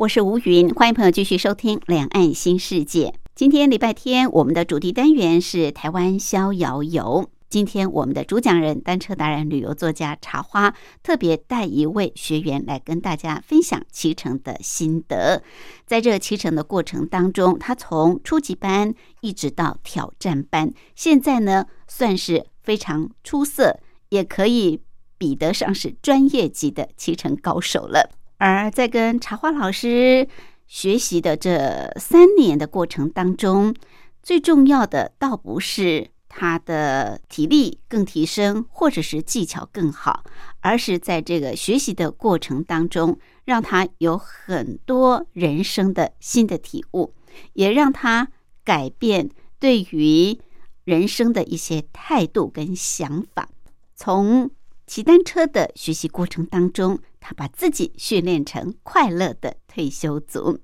[0.00, 3.08] 我是吴云，欢迎朋友继续收听《两岸新世界》。
[3.34, 7.28] 今天礼拜天，我们的主题单元是台湾逍遥游。
[7.50, 15.42] 今天我们的主讲人、单车达人、旅游作家茶花特别带一位学员来跟大家分享骑乘的心得。
[15.84, 23.78] 在这骑乘的过程当中，他从初级班一直到挑战班，现在呢算是非常出色，
[24.08, 24.80] 也可以
[25.18, 28.12] 比得上是专业级的骑乘高手了。
[28.40, 30.26] 而在跟茶花老师
[30.66, 33.74] 学习的这三年的过程当中，
[34.22, 40.24] 最重要的倒不是他的体力更提升，或者是技巧更好，
[40.60, 47.12] 而是在这个学习的过程当中，让他有很多人生的新的体悟，
[47.52, 48.28] 也让他
[48.64, 50.38] 改变对于
[50.84, 53.50] 人生的一些态度跟想法。
[53.94, 54.50] 从
[54.90, 60.58] 骑单车的学习过程当中，他把自己训练成快乐的退休族。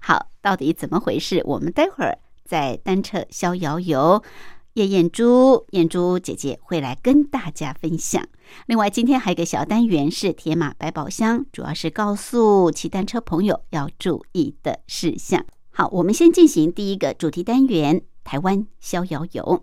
[0.00, 1.42] 好，到底怎么回事？
[1.44, 4.22] 我们待会儿在单车逍遥游，
[4.72, 8.26] 叶燕珠、燕珠姐姐会来跟大家分享。
[8.64, 15.44] 另外，今天还有一个小单元是铁马百宝箱，主要是告诉骑单车朋友要注意的事项。
[15.68, 19.62] 好，我们先进行第一个主题单元——台湾逍遥游。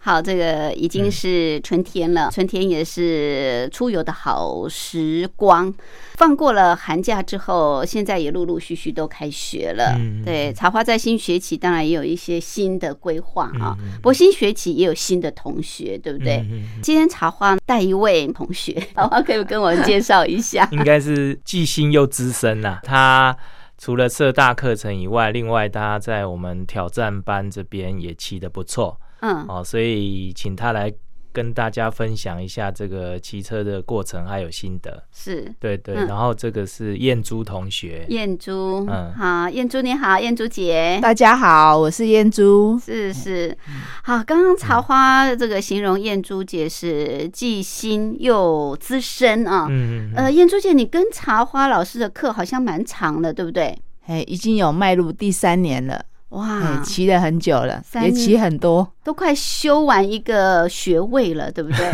[0.00, 5.72] 好，这个已经是春天了，春天也是出游的好时光。
[6.14, 9.98] 放过了寒假之后，现在也陆陆续续都开学了。
[10.24, 13.76] 对，茶花在新学期当然也有一些新的规划啊。
[13.96, 16.44] 不过新学期也有新的同学，对不对？
[16.80, 20.66] 今天茶花带一位同学， 茶花可以跟我们介绍一下。
[20.72, 22.78] 应该是既新又资深呐。
[22.84, 23.36] 他
[23.76, 28.98] 除了社大课程以外，另外他在我们挑战班这边也骑得不错。
[29.20, 30.92] 嗯，哦，所以请他来
[31.30, 35.04] 跟大家分享一下这个骑车的过程还有心得。
[35.12, 35.94] 是，对对。
[35.94, 43.56] 然后这个是燕珠同学，燕珠，嗯，好，燕珠你好，燕珠姐，大家好，我是燕珠，是是。
[44.02, 49.66] 好，刚刚茶花这个形容燕珠姐是既新又资深啊。
[49.68, 50.14] 嗯嗯。
[50.16, 53.78] 呃，燕珠姐，你跟茶花老师的课好像蛮长的，对不对？
[54.06, 56.02] 哎，已经有迈入第三年了。
[56.30, 61.90] 哇，骑了很久了，也骑很多，都快修完一个学位了，对不对？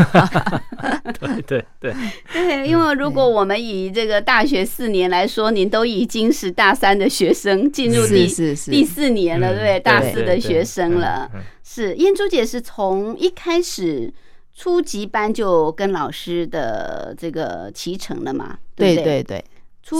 [1.21, 1.95] 对对对
[2.33, 8.27] 对，因为如果我们以这个大学四年来说，您都已经是大三的学生，进入第
[8.71, 9.79] 第四年了，对不对？
[9.79, 11.31] 大四的学生了。
[11.63, 14.13] 是燕珠姐是从一开始
[14.55, 18.59] 初级班就跟老师的这个骑乘了嘛？
[18.75, 19.45] 对对对。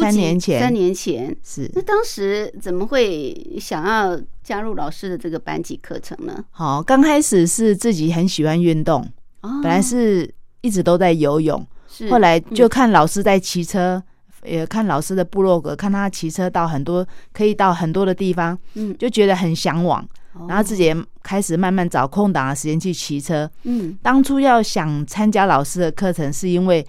[0.01, 6.43] 三年前，三年前是那当时怎么会想要加入老师的这个班级课程呢？
[6.51, 9.07] 好，刚开始是自己很喜欢运动，
[9.43, 10.29] 本来是
[10.63, 11.65] 一直都在游泳，
[12.11, 14.03] 后来就看老师在骑车，
[14.43, 20.03] 也看老师的部落格，看他骑车到很多可以到很多的地方，嗯，就觉得很向往，
[20.49, 23.51] 然后自己开始慢慢找空档的时间去骑车。
[23.65, 26.83] 嗯，当初要想参加老师的课程，是因为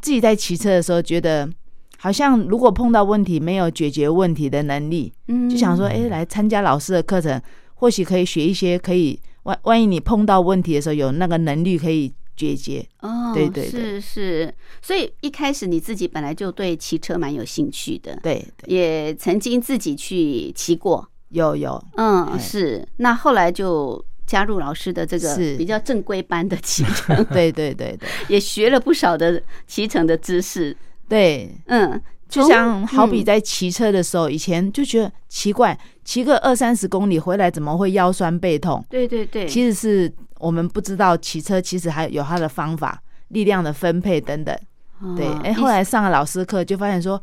[0.00, 1.48] 自己在骑车的时候觉得。
[2.02, 7.38] 好像如果碰到问题没有解决问题的能力，嗯，就想说，哎，来参加老师的课程，
[7.74, 12.82] 或许可以学一些，可以万万一你碰到问题的时候有那个能力可以解决。
[13.00, 22.82] 哦，对对是是，所以一开始你自己本来就对骑车蛮有兴趣的，对，也曾经自己去骑过，有有，嗯，是。
[22.96, 30.74] 那后来就加入老师的这个比较正规班的骑乘， 对对对对， 也学了不少的骑乘的知识，
[31.10, 32.00] 对，嗯。
[32.30, 38.84] 就像好比在骑车的时候，以前就觉得奇怪，骑个二三十公里回来怎么会腰酸背痛？
[38.88, 44.56] 对对对，其实是我们不知道骑车其实还有它的方法、力量的分配等等。
[45.16, 47.20] 对，哎，后来上了老师课就发现说。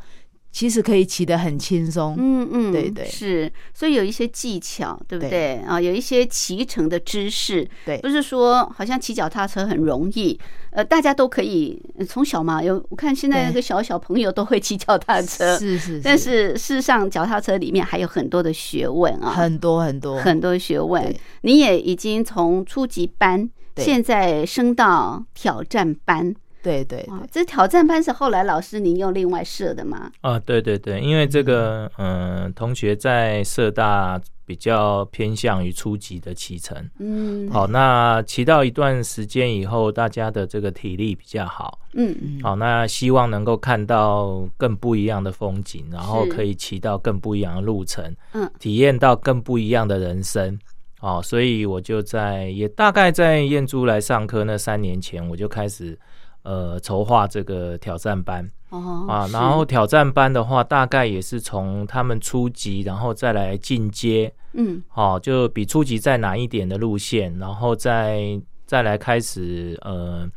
[0.57, 5.57] 其实可以骑得很轻松，嗯嗯，对对，是，所以有一些技巧，对不对？
[5.57, 5.79] 啊？
[5.79, 10.39] 有一些骑乘的知识，对，不是说好像骑脚踏车很容易，
[10.71, 20.17] 呃，大家都可以从小嘛，有我看现在那个小小朋友都会骑脚踏车，是是，但是事实上脚踏车里面还有很多的学问啊，很多很多。
[20.17, 26.33] 很多学问，你也已经从初级班，现在升到挑战班。
[26.63, 30.11] 对对对，这挑战班是后来老师您又另外设的吗？
[30.21, 42.15] 啊，对对对，因为这个嗯，同学在社大比较偏向于初级的骑乘，嗯，好，那骑到一段时间以后，大家的这个体力比较好，嗯。
[42.21, 50.57] 嗯，好，那希望能够看到更不一样的风景，然后可以骑到更不一样的路程，嗯，体验到更不一样的人生，
[51.01, 55.97] 哦，所以我就在也大概在燕珠来上课那三年前，我就开始。
[56.47, 58.49] 呃，筹划这个挑战班。
[58.69, 70.29] 哦啊，然后挑战班的话，大概也是从他们初级，然后再来进阶，嗯，好，就比初级再难一点的路线，然后再再来开始呃，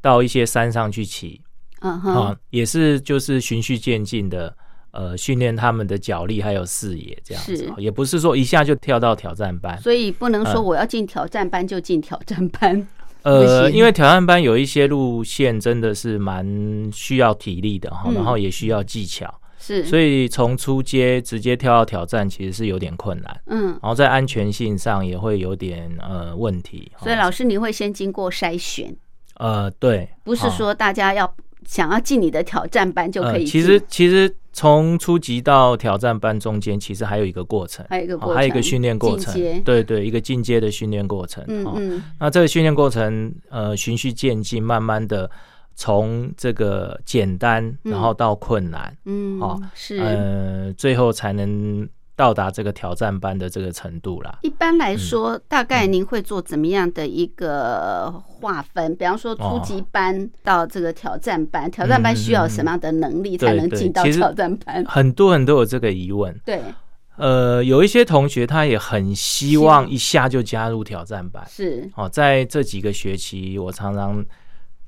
[0.00, 1.40] 到一些山上去骑，
[1.80, 4.52] 嗯哼，也是就是循序渐进的，
[4.90, 12.88] 呃，训练他们的脚力还有视野这样子，也不是说一下就跳到挑战班，所以不能说我要进挑战班就进挑战班。
[13.22, 28.94] 呃，因为挑战班有一些路线真的是蛮需要体力的哈，然后也需要技巧，是，所以从初阶直接跳到挑战其实是有点困难，嗯，然后在安全性上也会有点呃问题，所以老师你会先经过筛选，
[29.36, 31.34] 呃，对，不是说大家要。
[31.66, 33.44] 想要进你的挑战班就可以。
[33.44, 39.34] 其实其实从初级到挑战班中间，其实还有一个过程，还有一个还有一个训练过程。
[39.62, 41.44] 对对，一个进阶的训练过程。
[41.48, 42.02] 嗯嗯。
[42.18, 45.30] 那这个训练过程，呃，循序渐进，慢慢的
[45.74, 48.96] 从这个简单，然后到困难。
[49.04, 49.40] 嗯。
[49.40, 49.98] 哦，是。
[49.98, 51.88] 呃，最后才能。
[52.20, 54.38] 到达这个挑战班的这个程度啦。
[54.42, 58.94] 一般来说，大概您会做怎么样的一个划分？
[58.94, 64.84] 比方说，初级班到这个挑战班，挑战班需要什么样的能力才能进到挑战班？
[64.84, 66.38] 很多人都有这个疑问。
[66.44, 66.60] 对，
[67.16, 71.42] 呃，有一些同学他也很希望一下就加入挑战班。
[71.48, 74.22] 是哦，在这几个学期，我常常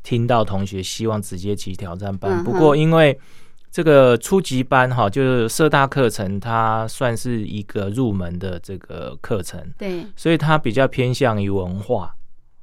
[0.02, 2.44] 听到同学希望直接进挑战班。
[2.44, 3.19] 不过因为
[3.73, 12.15] 这个初级班哈，就是社大课程，它算是一个入门的这个课程，对，所以它比较偏向于文化，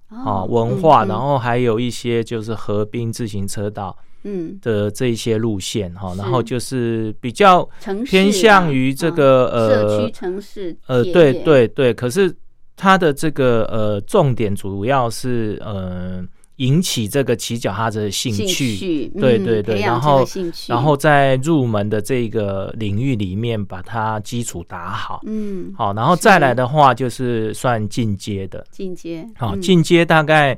[0.09, 4.59] 啊，文化，然后还有一些就是河滨自行车道，嗯。
[4.61, 7.67] 的这一些路线哈，然后就是比较
[8.05, 12.31] 偏向于这个呃社区城市，呃，对对对，可是
[12.75, 16.23] 它的这个呃重点主要是呃。
[16.59, 20.27] 引起这个骑脚踏车的兴趣，对对对，然后
[20.67, 30.57] 然后在入门的这个领域里面把它基础打好，嗯，好，然后再来的话就是算进阶的，进阶，好，进阶大概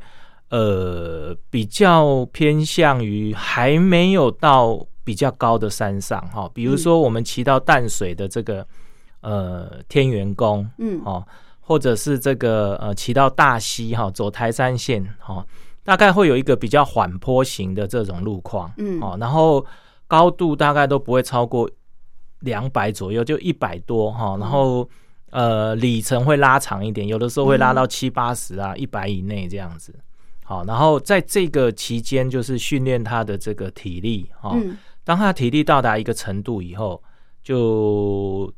[0.49, 8.65] 呃比较偏向于还没有到比较高的山上哈，比如说我们骑到淡水的这个
[9.21, 11.23] 呃天元宫，嗯，哦，
[11.59, 15.45] 或者是这个呃骑到大溪哈，走台山线哈。
[15.83, 19.65] 大概会有一个比较缓坡型的这种路况，嗯，哦，然后
[20.07, 21.67] 高度大概都不会超过
[22.41, 24.87] 两百左右，就一百多哈，然后
[25.31, 29.91] 呃里程会拉长一点，有的时候会拉到七八十啊，一百以内这样子，
[30.43, 34.55] 好，然后在这个期间就是训练他的这个体力，哈，
[35.03, 37.01] 当他体力到达一个程度以后，
[37.41, 38.53] 就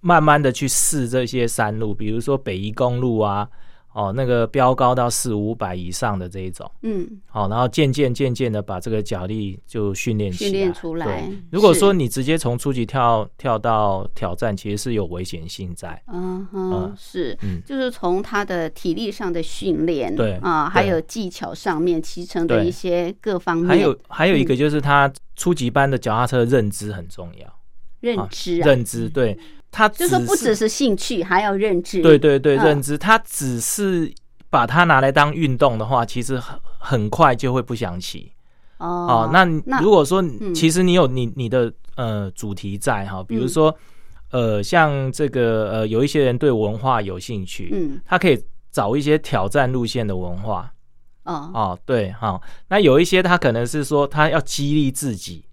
[0.00, 3.48] 慢慢的去试这些山路，比如说北宜公路啊。
[3.94, 11.30] 哦，那个标高到四五百以上的这一种，嗯，好，然后渐渐渐渐的把这个脚力就训练训练出来。
[11.52, 16.02] 如果说你直接从初级跳跳到挑战，其实是有危险性在。
[16.12, 23.68] 嗯哼，是，嗯就是从他的体力上的训练，对啊，还有技巧上面骑乘的一些各方面。
[23.68, 27.58] 还有还有一个就是他初级班的脚踏车认知很重要，
[28.00, 29.38] 认知认知对。
[29.74, 32.00] 他就是不只是兴趣，还要认知。
[32.00, 32.96] 对对对，认知。
[32.96, 34.08] 他只是
[34.48, 38.30] 把它拿来当运动的话，其实很很快就会不想骑。
[38.78, 39.44] 哦，那
[39.80, 43.74] 如果说其实你有你你的呃主题在哈，比如说
[44.30, 48.40] 呃像这个呃有一些人对文化有兴趣，嗯，他可以
[48.70, 50.72] 找一些挑战路线的文化。
[51.24, 55.44] 哦哦，对哈，那有一些他可能是说他要激励自己。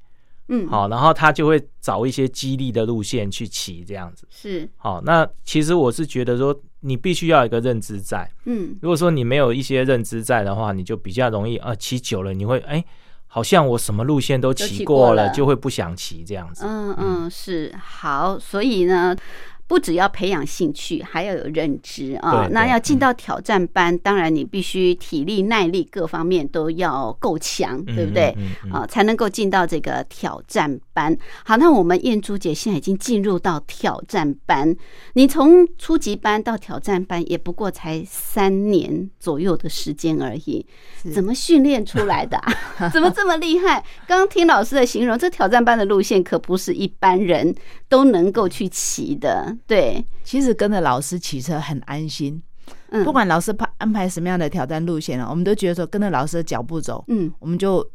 [0.53, 5.01] 嗯，好，然后他就会找一些激励的路线去骑，这样子是好。
[5.01, 12.83] 那其实我是觉得说，你必须要有一个认知在，嗯，如果说你没有一些认知在的话，你就比较容易啊，骑久了你会哎，
[13.27, 16.65] 好像我什么路线都骑过了，就会不想骑这样子。
[16.67, 19.15] 嗯嗯，是好，所以呢。
[19.71, 22.45] 不只要培养兴趣，还要有认知啊！
[22.51, 28.35] 那要进到挑战班，当然你必须体力、耐力各方面都要够强，对不对？
[28.69, 31.15] 啊，才能够进到这个挑战班。
[31.43, 34.75] 好，那我们燕珠姐现在已经进入到挑战班，
[35.13, 40.65] 你从初级班到挑战班也不过才三年左右的时间而已，
[41.13, 42.39] 怎么训练出来的？
[42.91, 43.83] 怎么这么厉害？
[44.07, 47.53] 刚刚听老师的形容，这挑战班的路线可不是一般人
[47.87, 49.55] 都能够去骑的。
[49.67, 52.41] 对，其实跟着老师骑车很安心，
[52.89, 57.87] 嗯，不管老师排安排什么样的挑战路线了，我们都觉得说跟着老师的脚步走，嗯，我们就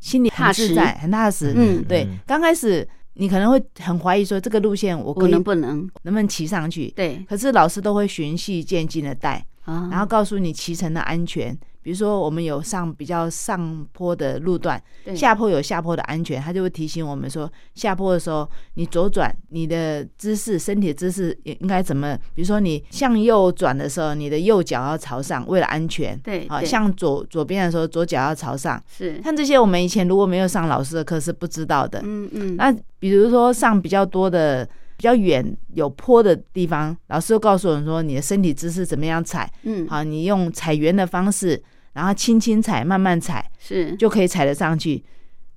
[0.00, 2.08] 心里很自在，很踏实，嗯，对。
[2.26, 7.24] 刚开始你可能会很怀疑说这个路线我可能不能能不能骑上去，对。
[7.28, 11.56] 可是老师都会循序渐进的带，然后告诉你骑乘的安全。
[11.82, 14.80] 比如说，我们有上比较上坡的路段，
[15.14, 22.16] 下坡有下坡的安全，他就会提醒我们说，下坡的时候你左转，你的姿势、身体姿势应该怎么？
[22.34, 26.18] 比如说你向右转的时候，你的右脚要朝上，为了安全。
[26.20, 28.82] 对，好，向左左边的时候，左脚要朝上。
[28.86, 32.00] 是，像这些我们以前如果没有上老师的课是不知道的。
[32.04, 32.56] 嗯嗯。
[32.56, 34.68] 那比如说上比较多的。
[35.00, 35.42] 比较远
[35.72, 39.50] 有坡的地方，老师又告诉我们说，你的身体姿势怎么样踩？
[39.62, 41.58] 嗯，好，你用踩圆的方式，
[41.94, 45.02] 然后轻轻踩，慢慢踩，是就可以踩得上去。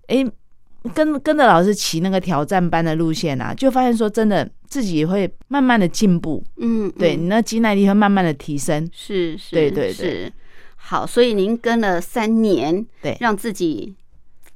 [0.08, 0.26] 哎，
[0.94, 6.42] 跟跟着老师骑那个挑战班的路线啊，就发现说真的自己会慢慢的进步。
[6.56, 8.90] 嗯，对你那肌耐力会慢慢的提升。
[8.94, 10.32] 是是，对对对，
[10.78, 13.94] 好，所以您跟了三年，对，让自己。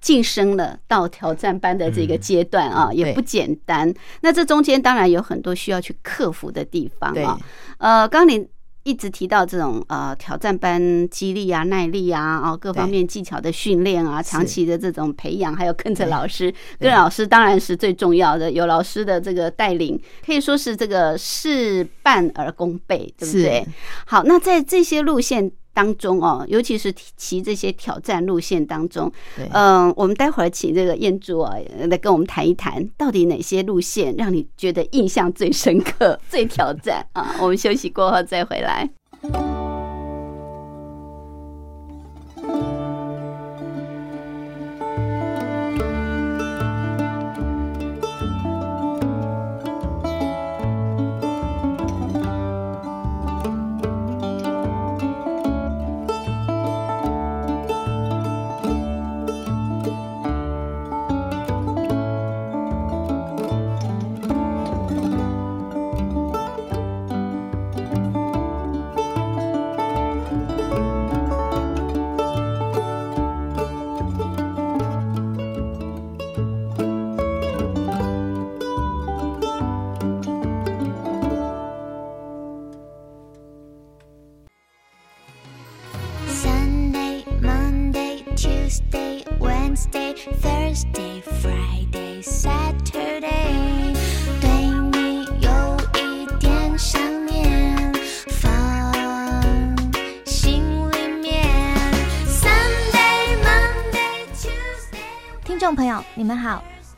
[0.07, 3.93] 晋升了到挑战班的这个阶段啊，也不简单。
[4.21, 7.37] 那这中间当然有很多需要去克服的地方啊。
[7.77, 8.47] 呃，刚你
[8.83, 18.49] 一直提到这种呃挑战班激励啊、耐力啊、哦各方面技巧的训练啊、长期的这种培养，还有跟着老师，跟老师当然是最重要的。
[18.49, 23.67] 有老师的这个带领，可以说是这个事半而功倍，对不对？
[24.05, 25.51] 好，那在这些路线。
[25.77, 29.11] 当中哦，尤其是骑这些挑战路线当中，
[29.51, 31.53] 嗯，我们待会儿请这个燕珠啊
[31.87, 37.35] 来跟我们谈一谈，到底哪些路线让你觉得印象最深刻、 最挑战啊？
[37.39, 38.89] 我们休息过后再回来。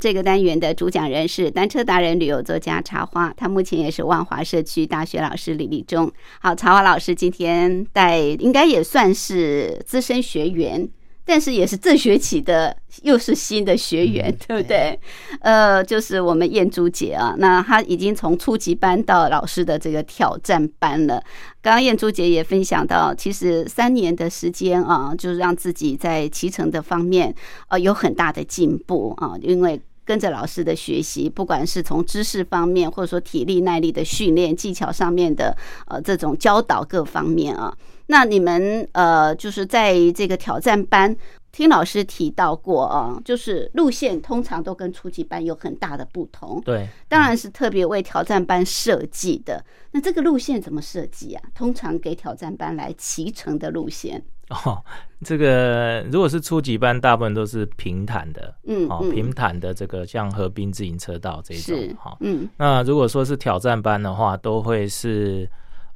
[0.00, 6.10] 这个单元的主讲人是单车达人、旅游作家茶花，他目前也是万华社区大学老师李立忠。
[6.40, 10.88] 好，茶花老师今天带应该也算是资深学员，
[11.26, 14.98] 但是也是这学期的又是新的学员，对不对？
[15.40, 21.22] 呃，就是我们燕珠姐啊，那她已经从初级班到老师的这个挑战班了。
[21.60, 27.34] 刚刚燕珠姐也分享到，其实三年的时间啊，就是让自己在骑乘的方面
[27.68, 29.78] 呃有很大的进步啊，因为。
[30.10, 37.72] 跟着老师的学习，不管是从知识方面，或者说体力耐力的训练、技巧上面的呃这种教导各方面啊。
[38.08, 41.16] 那你们呃就是在这个挑战班。
[41.52, 46.60] 听老师提到过啊，就是路线通常都跟初级班有很大的不同。
[46.64, 49.64] 对，当然是特别为挑战班设计的。
[49.90, 51.42] 那这个路线怎么设计啊？
[51.52, 54.24] 通常给挑战班来骑乘的路线
[54.66, 54.82] 哦，
[55.24, 62.48] 这个如果是初级班，大部分都是平坦的，嗯，哦，平坦的这个像河滨自行车道这种，哈，嗯。
[62.56, 65.48] 那如果说是挑战班的话，都会是。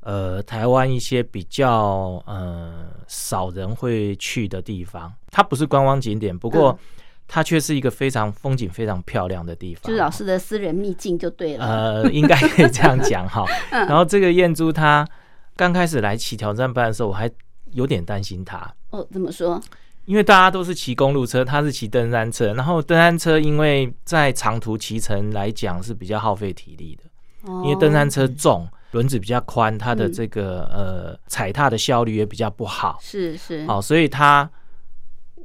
[0.06, 6.78] 呃，台湾一些比较呃少人会去的地方，它不是观光景点，不过
[7.26, 11.64] 它却是一个非常风景非常漂亮的地方，就是老师的私人秘境就对了。
[11.64, 13.46] 呃，应该可以这样讲哈。
[13.72, 15.08] 然后这个燕珠他
[15.56, 17.26] 刚开始来骑挑战班的时候，我还
[17.74, 18.74] 有点担心他。
[18.90, 19.60] 哦，怎么说？
[20.06, 27.04] 因为大家都是骑公路车，他是骑登山车，然后登山车因为在长途骑乘来讲是比较耗费体力的，
[27.62, 28.66] 因为登山车重。
[28.92, 32.96] 轮子比较宽，它的这个呃踩踏的效率也比较不好。
[33.02, 34.48] 是是，好，所以他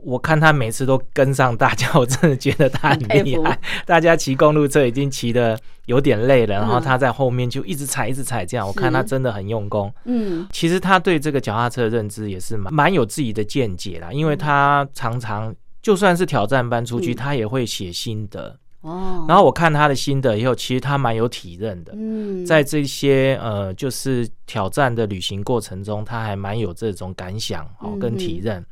[0.03, 3.59] 我看他每次都跟上大家， 我真的觉得他很厉害。
[3.85, 9.93] 大家骑公路车已经骑的有点累了，然后他在后面就一直踩一直踩，这样我看他真的很用功。
[10.05, 18.57] 嗯，其实他对这个脚踏车的认知也是蛮蛮有自己的见解啦，因为他常常就算是挑战班出去，他也会写心得。
[18.81, 21.91] 哦，然后我看他的心得以后，其实他蛮有体认的。
[21.97, 28.65] 嗯，在这些呃，就是挑战的旅行过程中，他还蛮有这种感想哦，跟体认，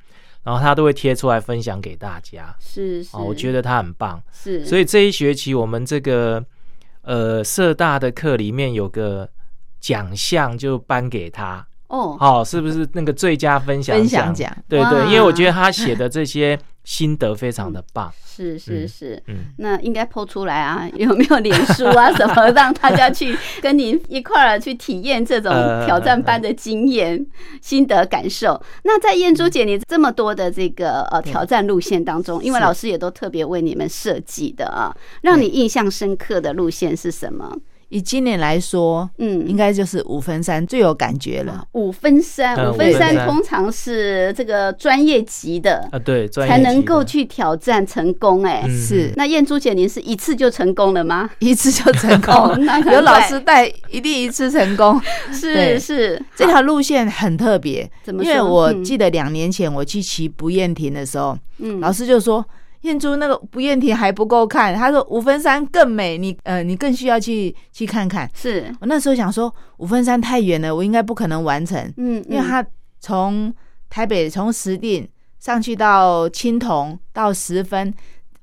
[0.47, 2.55] 然后他都会贴出来分享给大家。
[2.57, 4.23] 是是，我觉得他很棒。
[4.31, 6.41] 是，所以这一学期我们这个
[7.01, 9.29] 呃社大的课里面有个
[9.81, 11.67] 奖项，就颁给他。
[11.89, 14.49] 哦，好，是不是那个最佳分享分享奖？
[14.69, 18.09] 对对，因为我觉得他写的这些心得非常的棒。
[18.23, 25.51] 是是是，嗯，那应该剖出来啊，有没有脸书啊什么，让大家去跟您一块儿去体验这种
[25.85, 27.25] 挑战班的经验、
[27.61, 28.61] 心得感受？
[28.83, 37.53] 那在燕珠姐你这么多的这个呃挑战路线当中，因为老师也都特别为你们设计的啊，让你印象深刻的路线是什么？
[37.89, 41.65] 以今年来说，嗯，应该就是五分三最有感觉了。
[41.71, 48.43] 五分三，五分三通常是这个专业级的啊，对，才能够去挑战成功。
[48.43, 49.13] 哎，是。
[49.15, 51.29] 那燕珠姐，您是一次就成功了吗？
[51.39, 52.35] 一次就成功，
[52.91, 55.01] 有老师带，一定一次成功。
[55.31, 58.23] 是是，这条路线很特别，怎么？
[58.23, 62.45] 因为我记得两年前我去骑不厌亭的时候，嗯，老师就说。
[62.81, 68.29] 燕珠那个不厌亭还不够看，他说五分山更美，你呃你更需要去去看看。
[68.33, 71.91] 是我那时候想说五分山太远了，我应该不可能完成。
[71.97, 72.65] 嗯，因为他
[72.99, 73.53] 从
[73.89, 75.07] 台北从石碇
[75.39, 77.93] 上去到青铜到十分，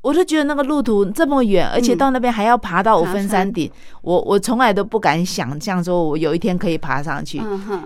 [0.00, 3.70] 我就觉得那个路途这么远，而且到那边还要爬到五分山顶，
[4.02, 7.40] 我我从来都不敢想象说我有一天可以爬上去。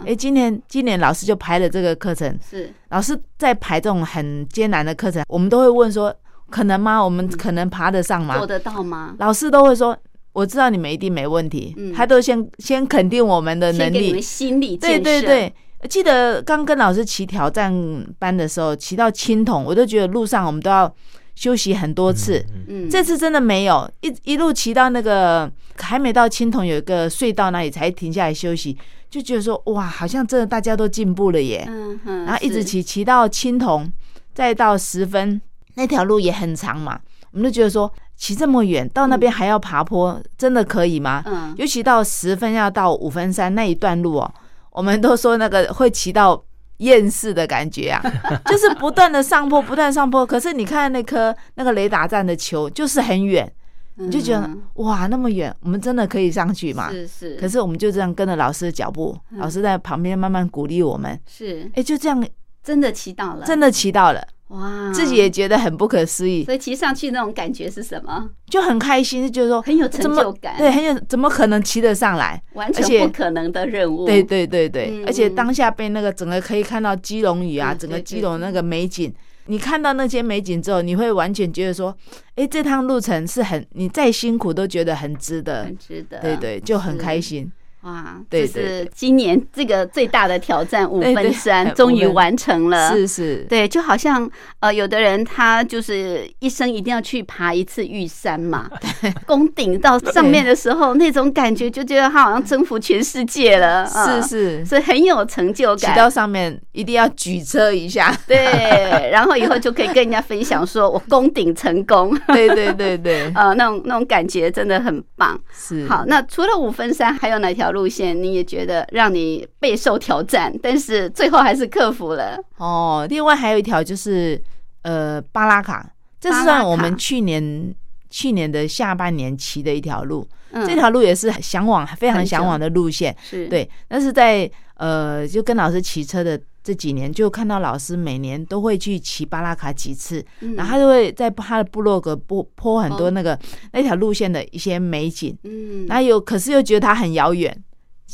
[0.07, 6.15] 哎，今年今年老师就排了这个课程，是老师在排这种很艰难的课程，我们都会问说。
[6.51, 7.03] 可能吗？
[7.03, 8.37] 我们可能爬得上吗？
[8.39, 9.15] 做得到吗？
[9.19, 9.97] 老师都会说，
[10.33, 11.75] 我知道你们一定没问题。
[11.77, 15.53] 嗯，他都先先肯定我们的能力，心理对对对。
[15.89, 17.73] 记得刚跟老师骑挑战
[18.19, 20.93] 班的时候，骑到青铜，我都觉得路上我们都要
[21.37, 22.45] 休息很多次。
[22.67, 28.77] 嗯，这次真的没有，一一路骑到那个还没到青铜有一个隧道那里才停下来休息，
[29.09, 31.65] 就觉得说哇，好像真的大家都进步了耶。
[31.69, 33.89] 嗯哼，然后一直骑骑到青铜，
[34.35, 35.41] 再到十分。
[35.79, 36.99] 那条路也很长嘛，
[37.31, 41.23] 我们就觉得说骑这么远到那边还要爬坡，真的可以吗？
[41.25, 44.35] 嗯，尤其到十分要到五分山那一段路哦，
[44.73, 46.43] 我们都说那个会骑到
[46.79, 48.03] 厌世的感觉啊，
[48.47, 50.27] 就是不断的上坡，不断上坡。
[50.27, 53.49] 可是你看那颗那个雷达站的球就是很远，
[53.95, 56.91] 你就觉得哇那么远，我们真的可以上去吗？
[56.91, 57.37] 是是。
[57.37, 61.17] 可是我们就这样跟着老师的脚步，老师在旁边慢慢鼓励我们。
[61.25, 62.27] 是，哎，就这样
[62.65, 64.21] 真的骑到了，真的骑到了。
[64.49, 68.31] 哇，自己也觉得很不可思议，所以骑上去那种感觉是什么？
[68.49, 72.43] 就很开心，就是说很有成就感，对，很有怎么可能骑得上来？
[72.55, 74.07] 完全不可能的任务。
[74.07, 79.13] 对对对对，而且当下被那个整个可以看到基隆屿啊，整个基隆那个美景，
[79.47, 81.95] 你看到那些美景之后，你会完全觉得说，
[82.37, 86.19] 哎，这趟路程是很，你再辛苦都觉得很值得，很值得。
[86.21, 87.53] 对对，就很开心。
[87.83, 98.69] 哇，这是今年这个最大的挑战五分山终于完成了，是是，对，就好像呃，有的人他就是一生一定要去爬一次玉山嘛，
[99.25, 105.97] 攻顶到上面的时候，那种感觉就觉得他好像征服全世界了， 是是，所以很有成就感。
[105.97, 115.41] 到上面一定要举车一下，对，然后以后就可以跟人家分享说我攻顶成功，对对对对，呃， 那种那种感觉真的很棒。
[115.53, 115.87] 是。
[115.87, 117.68] 好，那除了五分山，还有哪条？
[117.71, 122.39] 路线你也觉得让你备受挑战，但是最后还是克服了。
[122.57, 123.07] 哦。
[123.09, 124.41] 另外还有一条就是
[124.83, 127.75] 呃巴拉卡，这是算我们去年
[128.11, 130.27] 去年的下半年骑的一条路，
[130.67, 133.47] 这条路也是向往非常向往的路线，是。
[133.49, 133.69] 对。
[133.87, 140.23] 但是在呃就跟老师骑车的这几年，就看到老师每年都会去骑巴拉卡几次，
[140.55, 143.39] 然后他就会在他的部落格播播很多那个
[143.73, 147.65] 那条路线的一些美景，嗯，然后有可是又觉得它很遥远。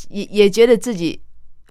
[0.07, 1.21] 也也觉得自己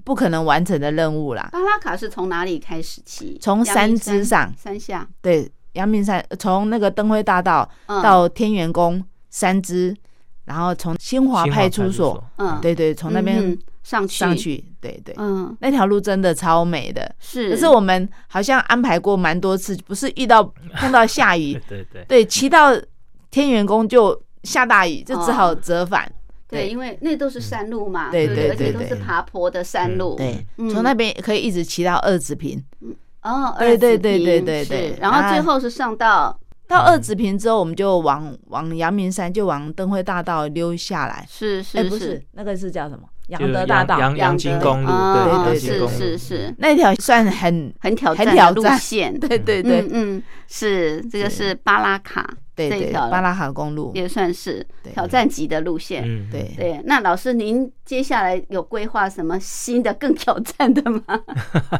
[0.04, 1.48] 不可能完成的任务啦。
[1.50, 3.38] 巴拉卡是从哪里开始骑？
[3.40, 5.08] 从山之上，山下。
[5.22, 9.96] 对，阳明山，从那个灯辉大道到天元宫山之，
[10.44, 14.18] 然后从新华派出所，嗯，对对，从那边上去。
[14.18, 17.50] 上去，对对，嗯，那条路真的超美的，是。
[17.50, 20.42] 可是我们好像安排过蛮多次，不是遇到
[20.74, 22.72] 碰到下雨，对对对，骑到
[23.30, 26.10] 天元宫就下大雨，就只好折返。
[26.48, 28.34] 对，因为那都是山路嘛，对对？
[28.36, 30.14] 对，而且都是爬坡的山路。
[30.16, 32.62] 对，从那边可以一直骑到二子坪。
[33.22, 34.96] 哦，对对对对对对。
[35.00, 36.38] 然后最后是上到
[36.74, 41.24] 到二子坪之后，我们就往往阳明山，就往灯会大道溜下来。
[41.30, 43.08] 是是是，那个是叫什么？
[43.28, 44.88] 阳德大道，阳阳金公路。
[44.88, 49.16] 对对对，是是是，那条算很很挑很挑路线。
[49.20, 52.28] 对对对，嗯，是这个是巴拉卡。
[52.56, 56.04] 对对，巴拉卡公路也算是挑战级的路线。
[56.04, 56.80] 嗯，对对。
[56.84, 61.02] 那老师，您接下来有规划什么新的更挑战的吗？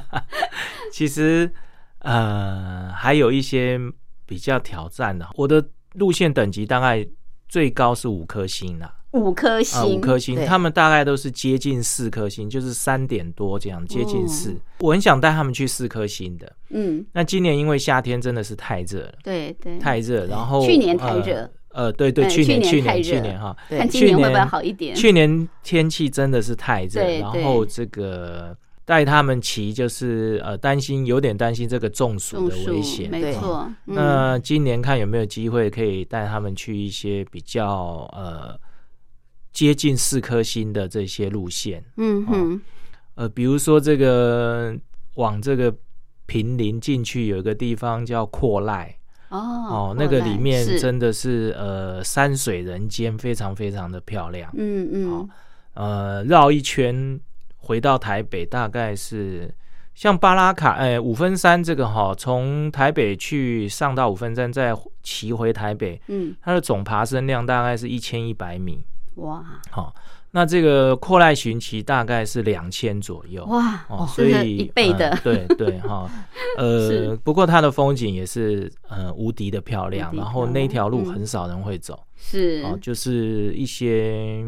[0.91, 1.53] 其实，
[2.01, 3.79] 呃，还有一些
[4.27, 5.29] 比较挑战的。
[5.35, 7.07] 我的路线等级大概
[7.49, 8.93] 最高是五颗星啊。
[9.13, 14.61] 五颗星，五颗星，他们大概都是接近四颗星，就是三点多这样，接近四。
[14.81, 17.07] 我很想带他们去四颗星的，嗯。
[17.13, 20.27] 那今年因为夏天真的是太热了，对对，太热。
[20.27, 24.97] 然后去年太热，呃，对对，去年去年去年哈，看今年会不会好一点？
[24.97, 33.71] 去年天气真的是太热，然后这个带他们骑就是呃担心，有点担心这个中暑的危险，没错。
[33.85, 38.59] 那今年看有没有机会可以带他们去一些比较呃。
[39.55, 42.61] 接近四颗星的这些路线，嗯哼，
[43.15, 44.77] 呃，比如说这个
[45.15, 45.73] 往这个
[46.27, 55.31] 平林进去，有一个地方叫阔赖，哦哦，那个里面真的是呃山水人间，非常非常的漂亮，嗯嗯，
[55.75, 57.21] 呃，绕一圈
[57.65, 59.53] 回到台北，大概是
[59.95, 68.85] 像巴拉卡，哎，五分山这个哈，从台北去上到五分山，再骑回台北，嗯，它的总爬升量大概是一千一百米。
[69.17, 69.95] 哇，好，
[70.33, 76.11] 那这个阔赖寻奇大概是两千左右，哇，哦，所以一倍的，对对哈，
[76.59, 84.45] 呃，不过它的风景也是呃无敌的漂亮，然后那条路很少人会走，是，哦，就是一些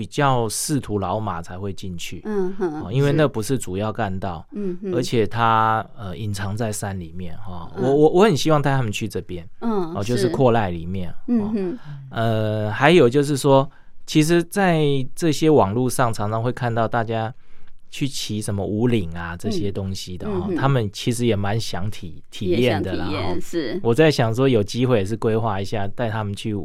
[0.00, 10.30] 比较仕途老马才会进去，嗯哼，因为那不是主要干道，嗯，而且它呃隐藏在山里面哈，我我我很希望带他们去这边，嗯，哦，就是。
[10.30, 11.78] 阔赖里面，嗯哼，
[12.10, 13.68] 呃，还有就是说。
[14.06, 14.82] 其实，在
[15.14, 17.32] 这些网络上，常常会看到大家
[17.90, 23.08] 去骑什么五岭啊这些东西的哈，他们其实也蛮想体体验的啦。
[23.40, 26.56] 是，我在想说，有机会也是规划一下，带他们去。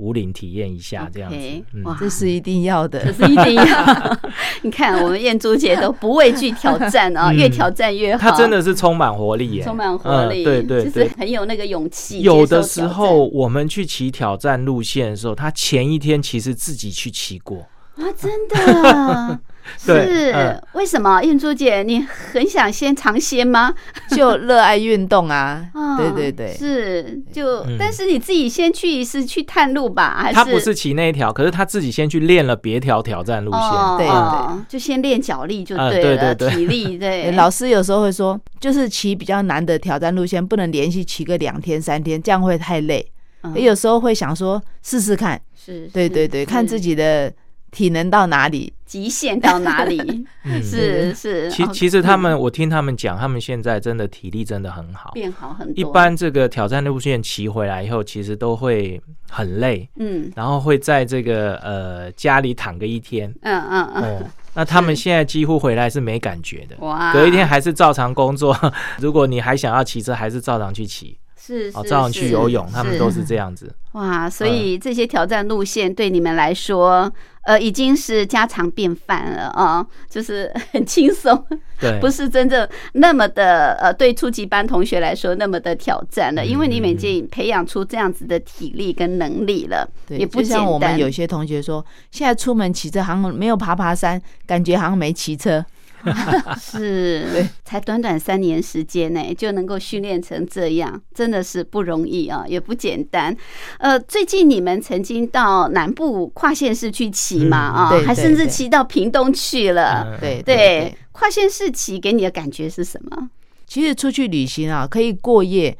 [0.00, 1.36] 五岭体验一下这样子，
[1.84, 4.18] 哇，这是一定要的， 这是一定要。
[4.62, 8.30] 你看，我们燕珠姐都不畏惧挑战啊，越挑战越好。
[8.30, 12.22] 她真的是充满活力，耶，充满活力，对对对，就是很有那个勇气。
[12.22, 17.58] 有的时候我们去骑挑战路线的时候，她前一天其实自己去骑过
[17.96, 19.38] 啊，真的。
[19.78, 23.74] 是为什么，运珠姐，你很想先尝鲜吗？
[24.16, 25.64] 就热爱运动啊，
[25.98, 30.34] 对对对，是就，但是你自己先去一次去探路吧，还是？
[30.34, 33.60] 他不是骑那一条，可是他自己先去练了别条挑战路线，
[33.98, 37.30] 对对，就先练脚力就对了，体力对。
[37.32, 43.10] 老师有时候会说，就是骑比较难的挑战路线，不能连续骑个两天三天，这样会太累。
[43.54, 45.88] 有时候会想说试试看，是。
[45.92, 47.32] 对对对，看自己的。
[47.70, 50.26] 体能到哪里，极限到哪里，
[50.62, 51.50] 是是。
[51.50, 55.74] 其其实他们，我听他们讲，他们现在真的体力真的很好，变好很多。
[55.76, 64.24] 一般这个挑战路线骑回来以后，其实都会很累，嗯，然后会在这个呃家里躺个一天，嗯嗯嗯。
[64.52, 67.12] 那他们现在几乎回来是没感觉的，哇！
[67.12, 68.56] 隔一天还是照常工作。
[68.98, 71.16] 如果你还想要骑车，还是照常去骑。
[71.42, 73.74] 是哦，照常去游泳，他们都是这样子。
[73.92, 77.10] 哇，所以这些挑战路线对你们来说，
[77.42, 81.44] 呃，已经是家常便饭了啊，就是很轻松，
[81.80, 95.64] 对， 不是真正那么的呃，对初级班同学来说那么的挑战了，因为你已经培养出这样子的体力跟能力了，对也不像我们有些同学说，现在出门骑车好像没有爬爬山，感觉好像没骑车。
[96.58, 103.36] 是，才短短三年时间呢，就能够训练成这样，真的是不容易啊，也不简单。
[103.78, 107.58] 呃，最近你们曾经到南部跨县市去骑嘛？
[107.58, 110.18] 啊，还甚至骑到屏东去了。
[110.20, 113.30] 对对，跨县市骑给你的感觉是什么？
[113.66, 115.76] 其实出去旅行啊，可以过夜，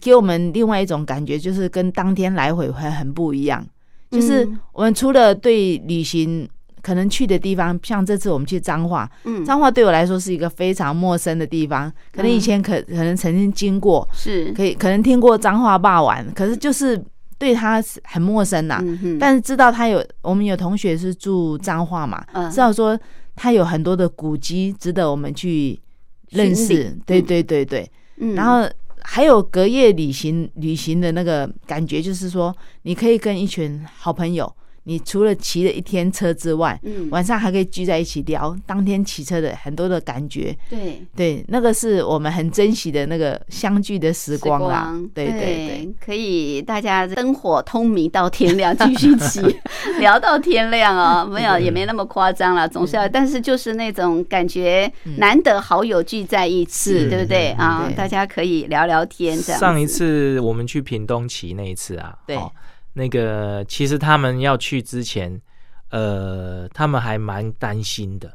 [0.00, 3.66] 给我们另外一种感觉，就是跟当天来回会很不一样。
[4.10, 6.48] 就是我们除了对旅行。
[6.82, 11.92] 可能去的地方，像这次我们去彰化，嗯，彰化对我来说是一个非常陌生的地方。
[12.12, 17.02] 可能以前可可能曾经经过，是可以可能听过彰化霸王，可是就是
[17.38, 18.82] 对他很陌生呐。
[19.18, 22.98] 但是知道他有，我们有同学是住彰化嘛，知道说
[23.36, 25.78] 他有很多的古迹值得我们去
[26.30, 26.96] 认识。
[27.06, 27.90] 对对对对，
[28.34, 28.68] 然后
[29.02, 34.50] 还有隔夜旅行旅行的那个感觉，就是说你可以跟一群好朋友。
[34.84, 40.56] 你除了骑了一天车之外，嗯，晚上还可以聚在一起聊当天骑车的很多的感觉。
[40.68, 44.98] 对对，那个是我们很珍惜的那个相聚的时光啦。
[45.14, 49.40] 对对对，可以大家灯火通明到天亮，继续骑，
[49.98, 57.90] 聊到天亮啊，没有也没那么夸张了，总是要，但是就是那种感觉，难得好友聚在一起，对不对啊？
[57.96, 59.60] 大家可以聊聊天这样。
[59.60, 62.38] 上一次我们去屏东骑那一次啊，对。
[62.92, 65.40] 那个其实他们要去之前，
[65.90, 68.32] 呃，他们还蛮担心的。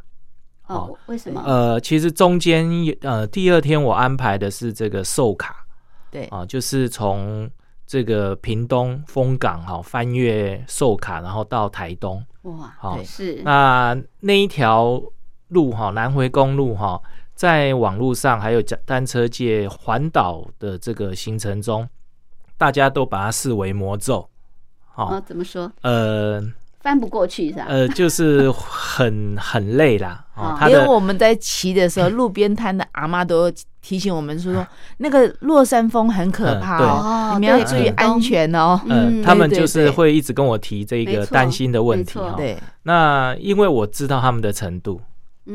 [0.67, 1.43] 哦，为什么？
[1.45, 2.67] 呃，其实中间
[3.01, 5.55] 呃，第二天我安排的是这个寿卡，
[6.09, 7.47] 对啊，就是从
[7.85, 12.25] 这个屏东丰港哈翻越寿卡，然后到台东。
[12.43, 14.99] 哇，好是那那一条
[15.49, 16.99] 路哈，南回公路哈，
[17.35, 21.87] 在网络上还有单车界环岛的这个行程中，
[22.57, 24.27] 大家都把它视为魔咒。
[24.95, 25.71] 哦，怎么说？
[25.81, 26.41] 呃，
[26.81, 27.65] 翻不过去是吧？
[27.67, 30.23] 呃，就是很 很累啦。
[30.35, 38.79] 哦，因为我们在骑的时候，路边摊的阿妈都提醒我们说说，那个落山风很可怕哦，你们要注意安全哦。
[38.87, 42.19] 嗯，他们就是会一直跟我提这个担心的问题。
[42.35, 44.99] 对，那因为我知道他们的程度，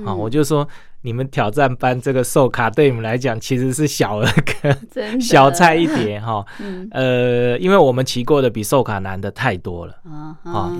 [0.04, 0.66] 啊，我就说。
[1.02, 4.70] 你们挑战班这个寿卡对你们来讲其实是小儿科，
[5.18, 6.44] 小菜一碟哈。
[6.92, 9.94] 呃，因为我们骑过的比寿卡难的太多了
[10.44, 10.70] 啊。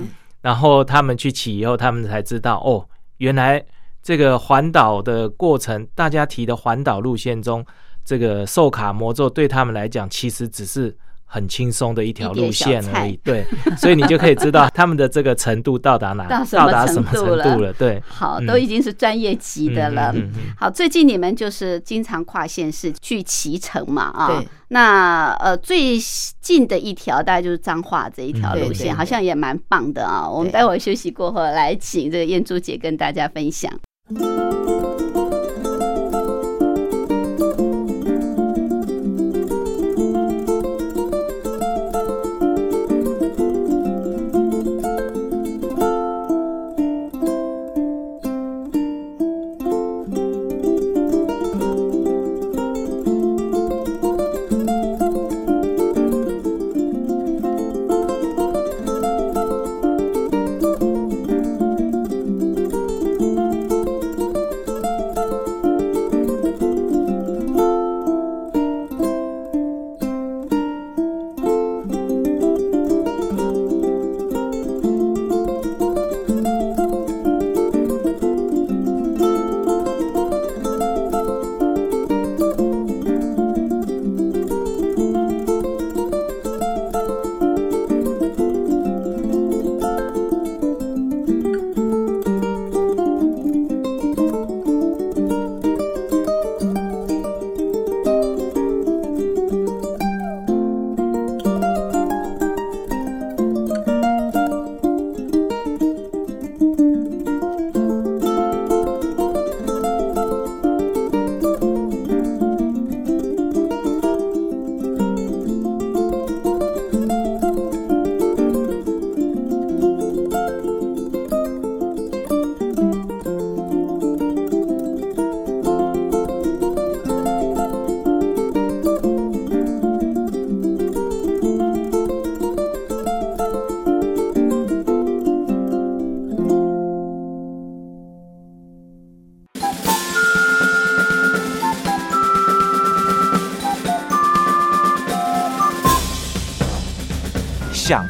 [0.41, 3.65] 然后他们去骑以后，他们才知道哦，原来
[4.03, 7.65] 这个环岛的过程，大家提的环岛路线中，
[8.05, 10.95] 这个寿卡魔咒对他们来讲，其实只是。
[11.33, 13.45] 很轻松的一条路线而已，对，
[13.77, 20.13] 所以你就可以知道他们的这个程度到达哪， 到达什么程度了，对，好，都已经是专业级的了。
[20.57, 25.97] 好，最近你们就是经常跨县市去骑乘嘛，啊，那呃最
[26.41, 30.29] 近的一条大概就是彰化这一条路线，好像也蛮棒的啊。
[30.29, 33.71] 我们待会儿休息过后来请这个燕珠姐跟大家分享。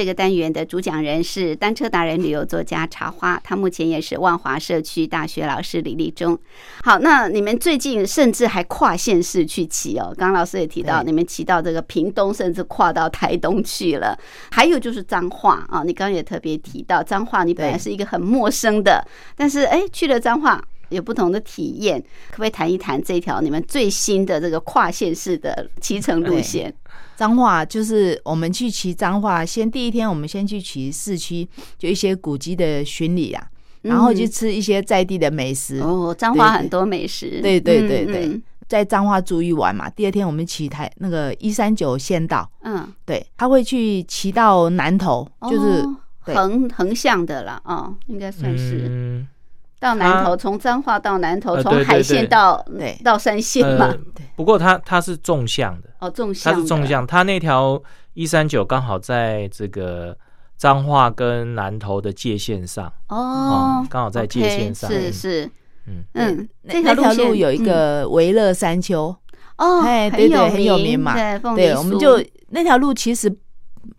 [0.00, 6.38] 这个单元的主讲人是单车达人、旅游作家茶花，他目前也是万华社区大学老师李立忠。
[6.82, 10.04] 好，那你们最近甚至还跨县市去骑哦。
[10.16, 14.18] 刚刚老师也提到，你们骑到这个屏东，甚至跨到台东去了。
[14.50, 22.00] 还有就是彰化啊，你刚刚也特别提到彰化，你本来是一个很陌生的，但是哎，去了彰化有不同的体验，
[22.30, 26.72] 可不可以谈一谈这条你们最新的这个跨县市的骑乘路线？
[27.16, 31.46] 彰化就是我们去骑彰化，先第一天我们先去骑市区，
[31.78, 33.46] 就一些古迹的巡礼啊，
[33.82, 35.80] 然后去吃一些在地的美食。
[35.80, 37.40] 哦，彰化很多美食。
[37.42, 42.50] 对对对对，在彰化住一晚嘛，第二天我们骑台那个一三九县道。
[42.62, 45.84] 嗯，对，他会去骑到南头，就是
[46.20, 49.24] 横横向的了哦，应该算是。
[49.80, 52.62] 到南头，从彰化到南头，从海线到
[53.02, 53.92] 到山线嘛。
[54.36, 60.16] 不过它它是纵向的哦，纵向它是纵向，它那条一三九刚好在这个
[60.58, 62.92] 彰化跟南头的界线上。
[63.08, 64.90] 哦，刚好在界线上。
[64.90, 65.50] 是是，
[65.86, 66.04] 嗯。
[66.12, 69.14] 嗯，这条路有一个维乐山丘。
[69.56, 71.14] 哦，哎，对对，很有名嘛。
[71.54, 73.34] 对，我们就那条路其实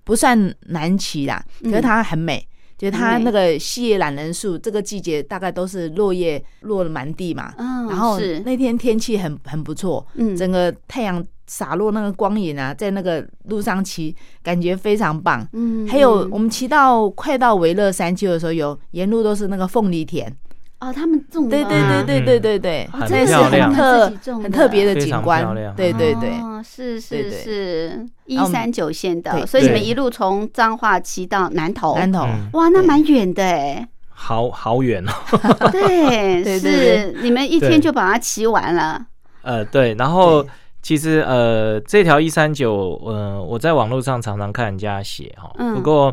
[0.03, 2.47] 不算难骑啦，可是它很美。
[2.81, 7.53] 就它那个细叶懒人树，这个季节大概都是落叶落了满地嘛。
[7.59, 15.47] 嗯，然后那天天气很很不错，嗯，整个太阳洒落那个光影啊，在那个路上骑，感觉非常棒。
[15.53, 20.35] 嗯，还有我们骑到快到维勒山丘的时候，有沿路都是那个凤梨田。
[20.81, 25.45] 哦，他们种对对对对对对对，这是很特很特别的景观，
[25.77, 35.11] 对对对，是是是，一三九线的，所以你们一路从彰化骑到南投，南投，哇，那蛮远的哎，好好远哦，
[35.71, 37.15] 对，是。
[37.21, 39.05] 你们一天就把它骑完了，
[39.43, 40.43] 呃，对，然后
[40.81, 46.11] 其实呃，这条一三九，呃，我在网络上常常看人家写哈，不过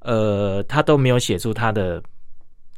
[0.00, 2.02] 呃，他都没有写出它的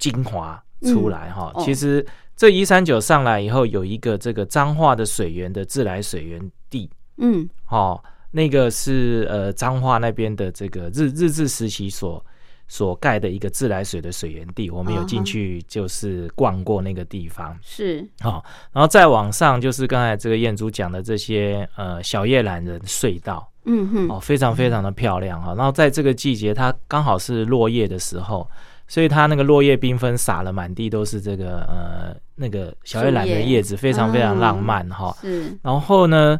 [0.00, 0.60] 精华。
[0.82, 2.04] 出来哈，其实
[2.36, 12.24] 这一三九上来以后，有一个这个彰化的水源的自来水源地，嗯，哦，那个是呃彰化那边的这个日日治时期所
[12.66, 18.08] 所盖的一个自来水的水源地，我们有进去就是逛过那个地方，是。
[18.20, 28.48] 好，然后再往上就是刚才这个燕珠讲的这些呃小叶懒人隧道，嗯哼，哦，非常非常的漂亮哈，然后在这个季节，它刚好是落叶的时候。
[28.88, 35.16] 所以它那个落叶缤纷，洒了满地都是这个呃那个小叶兰的叶子，非常非常浪漫哈。
[35.20, 35.56] 是。
[35.62, 36.38] 然后呢，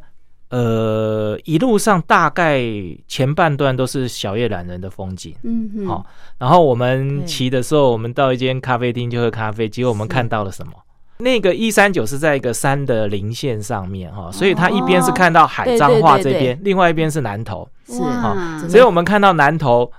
[0.51, 2.61] 呃，一路上大概
[3.09, 5.35] 前半段都是小叶懒人的风景。
[5.45, 5.87] 嗯嗯。
[5.87, 6.05] 好，
[6.37, 10.73] 然后我们骑的时候，我们到一间咖啡厅就喝咖啡，结果我们看到了什么？
[11.19, 17.67] 那个一三九是在一个山的零线上面哈，所以它一边是看到海彰化这边，另外一边是南头。
[17.87, 18.59] 是哈。
[18.69, 19.91] 所以我们看到南头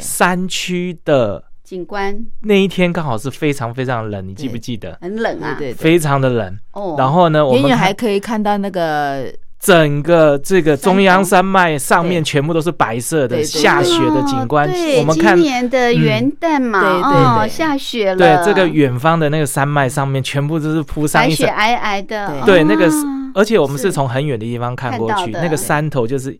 [0.00, 1.44] 山区的。
[1.70, 4.98] 景观那一天刚好是非常非常冷，你记不记得？
[5.00, 6.58] 很冷啊，对，非常的冷。
[6.72, 14.68] 哦，然后呢，我们还可以看到那个整个这个中央山脉上面全部都是白色的下雪的景观。
[14.98, 18.16] 我们看今年的元旦嘛，哦，下雪了。
[18.16, 22.42] 对，这个远方的那个山脉上面全部都是铺上白雪皑皑的。
[22.44, 22.96] 对，那个是，
[23.32, 26.36] 而且我们是从很远的地方看过去，那个山头就是。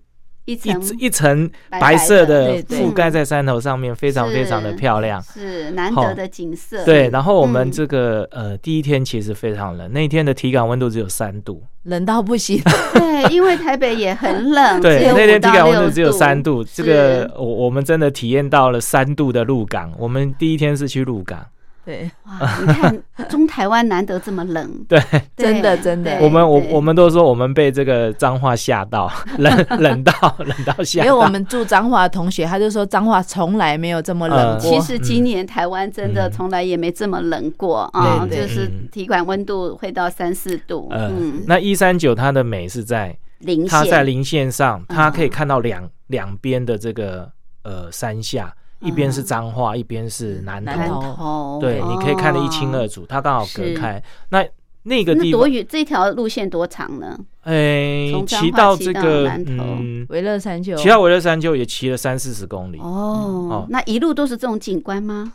[0.52, 6.84] 一层一层白色的覆盖在山头上面，非常非常的漂亮，是难得的景色。
[6.84, 12.60] 对，然后我们这个呃第一天其实非常冷，那一天的体感温度只有三度， 冷到不行。
[12.94, 16.64] 对，因为台北也很冷，对，那天体感温度只有三度。
[16.64, 19.92] 这个我我们真的体验到了三度的鹿港。
[19.98, 21.46] 我们第一天是去鹿港。
[21.84, 22.58] 对，哇！
[22.60, 25.00] 你看，中台湾难得这么冷， 对，
[25.36, 26.18] 真的真的。
[26.20, 31.00] 我们我我们都说我们被这个脏话吓到，冷 冷到冷到吓。
[31.00, 34.70] 因为我们住脏话的同学，他就说脏话从来没有这么冷过。
[34.70, 40.88] 其实今年台湾真的从来也没这么冷过啊，就是体感温度会到三四度。
[40.90, 47.30] 嗯，那一三九它的美是在零它在零线上，它可以看到两两边的这个
[47.62, 54.02] 呃山下，一边是彰化，一边是南投，对，你可以看得一清二楚，它刚好隔开。
[54.30, 54.44] 那
[54.82, 55.64] 那个地多远？
[55.68, 57.18] 这条路线多长呢？
[57.42, 63.66] 哎，骑到这个嗯，维乐山丘，骑到维乐山丘也骑了三四十公里哦。
[63.68, 65.34] 那一路都是这种景观吗？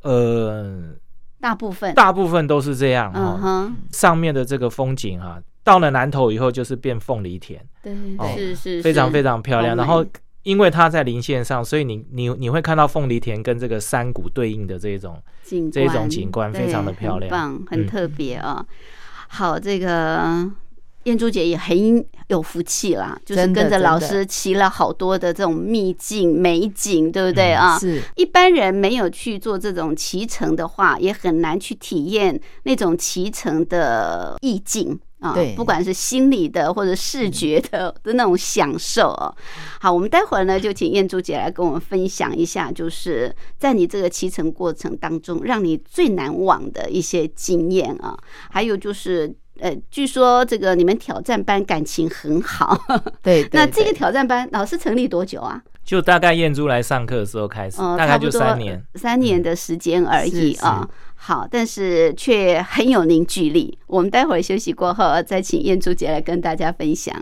[0.00, 0.94] 呃，
[1.40, 3.70] 大部分大部分都是这样哈。
[3.92, 7.94] 上面的这个风景哈，到了南头以后就是变凤梨田，对，
[8.34, 9.76] 是是，非常非常漂亮。
[9.76, 10.02] 然后
[10.46, 15.20] 因为它在零线上，所以你你你会看到凤梨田跟这个山谷对应的这种
[15.72, 18.64] 这种景观，非常的漂亮，很棒，很特别啊。
[19.26, 20.48] 好，这个
[21.02, 27.76] 燕珠姐也很有福气啦，就是跟着老师骑了好多的这种秘境美景，对不对啊？
[27.76, 34.96] 是，一般人没有去做这种骑乘的话，也很难去体验那种骑乘的意境。
[35.20, 39.34] 啊，对，不管是心理的或者视觉的 的那种享受哦。
[39.80, 48.16] 好，我们待会儿呢就请燕珠姐来跟我们分享一下，就是在你这个骑乘过程当中，让你最难忘的一些经验啊。
[48.50, 52.78] 还有就是，呃，据说这个你们挑战班感情很好，
[53.22, 53.48] 对。
[53.52, 55.62] 那这个挑战班老师成立多久啊？
[55.86, 60.86] 就大概燕珠来上课的时候开始，大概就三年，三年的时间而已啊。
[61.14, 63.78] 好，但是却很有凝聚力。
[63.86, 67.14] 我们待会儿休息过后，再请燕珠姐来跟大家分享。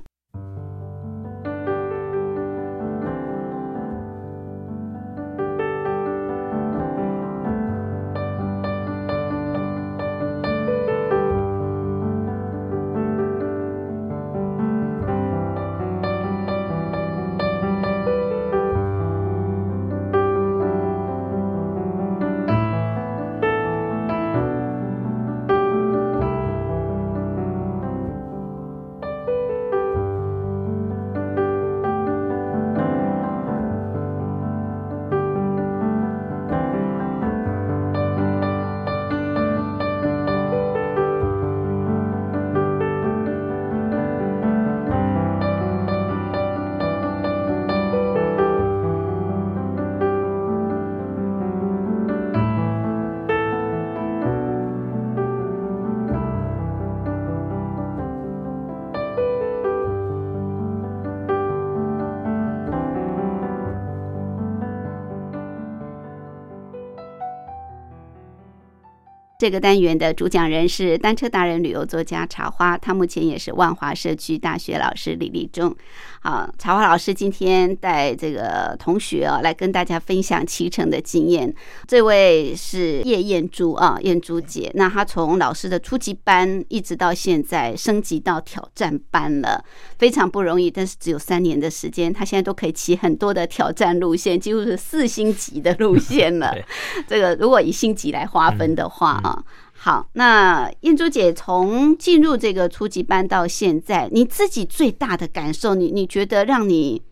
[69.45, 75.77] 这个单元的主讲人是单车达人、旅游作家茶花，他目前也是万华社区大学老师李立忠。
[76.23, 81.55] 好，茶花老师今天带这个同学啊来跟大家分享骑乘的经验。
[81.87, 84.71] 这位是叶燕珠啊，燕珠姐。
[84.77, 89.63] 那她从老师的初级班一直到现在升级到挑战班了，
[89.99, 90.71] 非常不容易。
[90.71, 96.57] 但是只有三年的时间，她现在都可以骑很多的挑战路线，几乎是四星级的路线了。
[97.07, 99.34] 这个如果以星级来划分的话啊。
[99.73, 107.03] 好，那燕珠姐从进入这个初级班到现在，你自己最大的感受，你你觉得让你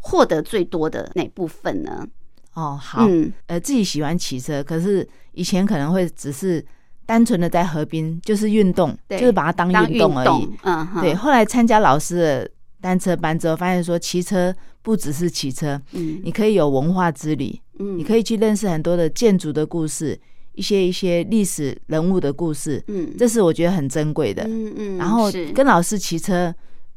[0.00, 2.06] 获得最多的哪部分呢？
[2.54, 3.06] 哦，好，
[3.46, 6.64] 呃，自己喜欢骑车，可是以前可能会只是
[7.04, 10.48] 单纯的在河边就是运动，就是把它当运动而已。
[10.62, 11.14] 嗯，对。
[11.14, 20.18] 后来参加老师的单车班之后，发现说骑车不只是骑车，嗯，你可以有文化之旅，嗯，你可以去认识很多的建筑的故事。
[20.54, 26.54] 一些一些历史人物的故事，嗯，这是我觉得很珍贵的，嗯嗯，然后跟老师骑车，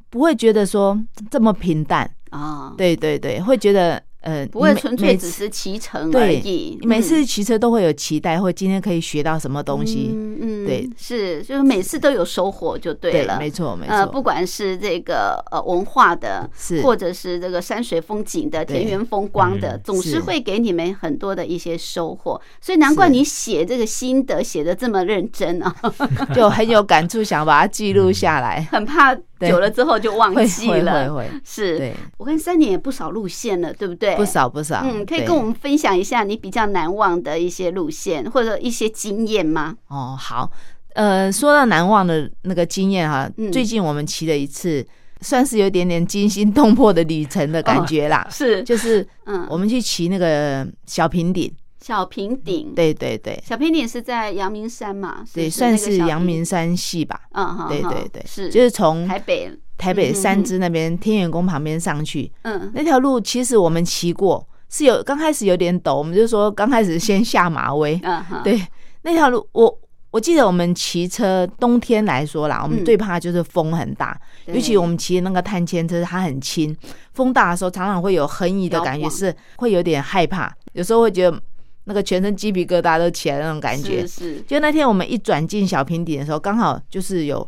[0.10, 1.00] 不会觉得说
[1.30, 2.10] 这么平淡。
[2.32, 4.02] 啊，对对对，会觉得。
[4.26, 6.80] 呃，不会纯粹只是骑乘而已。
[6.82, 10.10] 每次骑车都会有期待，或今天可以学到什么东西。
[10.12, 13.38] 嗯嗯，对，是，就是每次都有收获就对了。
[13.40, 13.94] 没错没错。
[13.94, 22.42] 呃，不管是这个呃文化的，是或者是这个山水风景的、田园风光的，总是会给你们很多的一些收获。
[22.60, 25.76] 所以难怪你写这个心得写的这么认真啊，
[26.34, 28.68] 就很有感触，想把它记录下来。
[28.72, 29.16] 很怕。
[29.40, 31.94] 久了之后就忘记了，会会是。
[32.18, 34.16] 我看三年也不少路线了，对不对？
[34.16, 34.82] 不少不少。
[34.84, 39.76] 嗯，可以跟我们分享一下你比较难忘的一些路线或者一些经验吗？
[39.90, 40.50] 哦，好。
[40.94, 44.86] 呃，说到难忘的那个经验哈，最近我们骑了一次，
[45.20, 48.26] 算是有点点惊心动魄的旅程的感觉啦。
[48.32, 51.54] 是，就是嗯，我们去骑那个小平顶。
[51.86, 55.24] 小平顶，对对对，小平顶是在阳明山嘛？
[55.32, 57.22] 对，算是阳明山系吧。
[57.34, 59.52] 嗯，对对对，是，就是从台北。
[59.78, 62.32] 台北三支那边天元宫旁边上去。
[62.42, 68.00] 嗯，那条路其实我们骑过，是有刚开始有点陡，我们就说刚开始先下马威。
[68.02, 68.60] 嗯，对，
[69.04, 69.80] 那条路我
[70.10, 76.76] 我记得我们骑车冬天来说啦，我们最怕就是风很大，尤其我们骑那个碳纤车，它很轻，
[77.14, 81.40] 风大的时候常常会有横移的感觉，是会有点害怕，有时候会觉得
[81.86, 84.06] 那个全身鸡皮疙瘩都起来那种感觉。
[84.06, 87.48] 是，就那天我们一转进小平顶的时候，刚好就是有，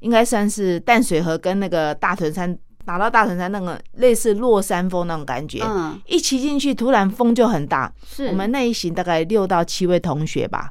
[0.00, 5.60] 应该算是淡水河跟那个大屯山打到大屯山那个类似落山风那种感觉。
[5.62, 7.92] 嗯，一骑进去，突然风就很大。
[8.06, 10.70] 是我们那一行大概六到七位同学吧。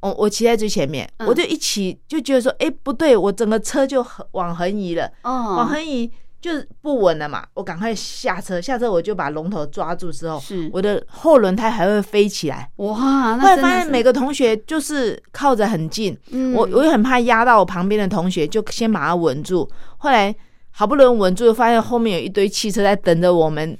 [0.00, 6.08] 我我骑在最前面，我就一骑就觉得说，哎，不对，我整个车就往横移了，往横移
[6.40, 7.44] 就是不稳了嘛。
[7.54, 12.70] 我赶快下车，下车我就把龙头抓住之后，是我的后轮胎还会飞起来。
[12.76, 13.36] 哇！
[13.36, 16.16] 后来发现每个同学就是靠着很近，
[16.54, 19.68] 我我也很怕压到我旁边的同学，就先把它稳住。
[19.98, 20.34] 后来
[20.70, 23.76] 好不容易稳住，发现后面有一堆汽车在等着我们，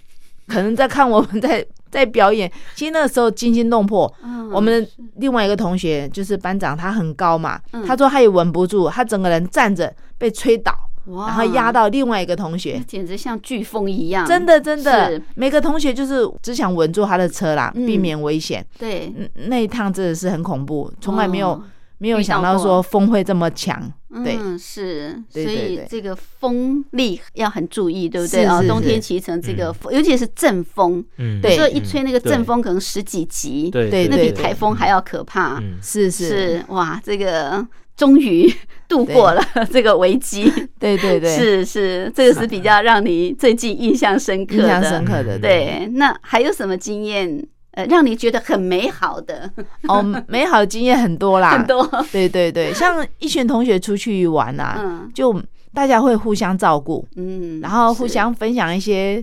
[0.46, 1.66] 可能在看我们在。
[1.88, 4.12] 在表演，其实那个时候惊心动魄。
[4.52, 10.74] 我们另外一个同学就是班长，他很高嘛，他说他也稳不住，他整个人站着被吹倒，
[11.06, 14.26] 然后压到另外一个同学，简直像飓风一样。
[14.26, 18.64] 真的真的，每个同学就是只想稳住他的车啦，避免危险。
[18.78, 19.12] 对，
[19.48, 21.62] 那一趟真的是很恐怖，从来没有。
[21.98, 23.90] 没有想到说风会这么强，
[24.22, 28.44] 对，是，所以这个风力要很注意，对不对？
[28.44, 28.62] 啊？
[28.64, 35.58] 冬天骑乘这个，尤其是阵风，嗯，有时候一吹那个阵风可能十几级，对，那比台风还要可怕。
[35.80, 36.28] 是是。
[36.28, 38.52] 是，哇，这个终于
[38.88, 39.42] 度过了
[39.72, 40.44] 这个危机，
[40.78, 45.38] 对对对，是是，这个是比较让你最近印象深刻、印象深刻的。
[45.38, 47.46] 对，那还有什么经验？
[47.72, 49.50] 呃，让你觉得很美好的？
[49.86, 51.86] 哦，美好的经验很多啦， 很多。
[52.10, 55.38] 对对对，像一群同学出去玩啊，就
[55.74, 59.22] 大家会互相照顾，嗯，然后互相分享一些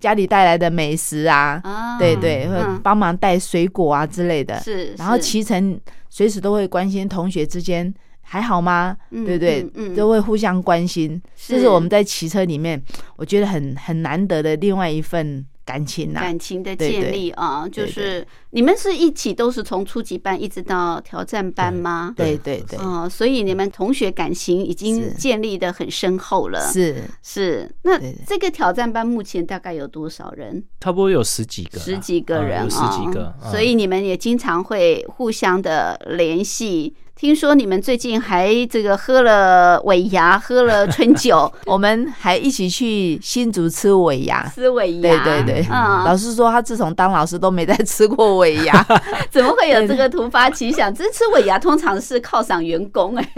[0.00, 1.60] 家里带来的美食啊，
[1.98, 4.58] 对对，会帮忙带水果啊之类的。
[4.60, 5.78] 是，然后骑乘
[6.08, 8.96] 随时都会关心同学之间还好吗？
[9.10, 9.62] 对不对？
[9.96, 12.82] 都会互相关心，这是我们在骑车里面
[13.16, 15.44] 我觉得很很难得的另外一份。
[15.68, 22.14] 感情呐，感情的建立啊，就是你们是一起都是从初级班一直到挑战班吗？
[22.16, 26.58] 对对对，哦，所以你们同学感情已经建立的很深厚了。
[26.72, 27.04] 是。
[27.22, 30.64] 是，那这个挑战班目前大概有多少人？
[30.80, 36.94] 差不多有十几个，十几个人，十几个，所以你们也经常会互相的联系。
[37.18, 45.00] 听说你们最近还这个喝了尾牙，喝了春酒， 我们还一起去新竹吃尾牙，吃尾牙。
[45.24, 48.86] 对对对，老师说他自从当老师都没再吃过尾牙，
[49.32, 50.88] 怎么会有这个突发奇想？
[50.94, 53.28] 这吃尾牙通常是犒赏员工哎，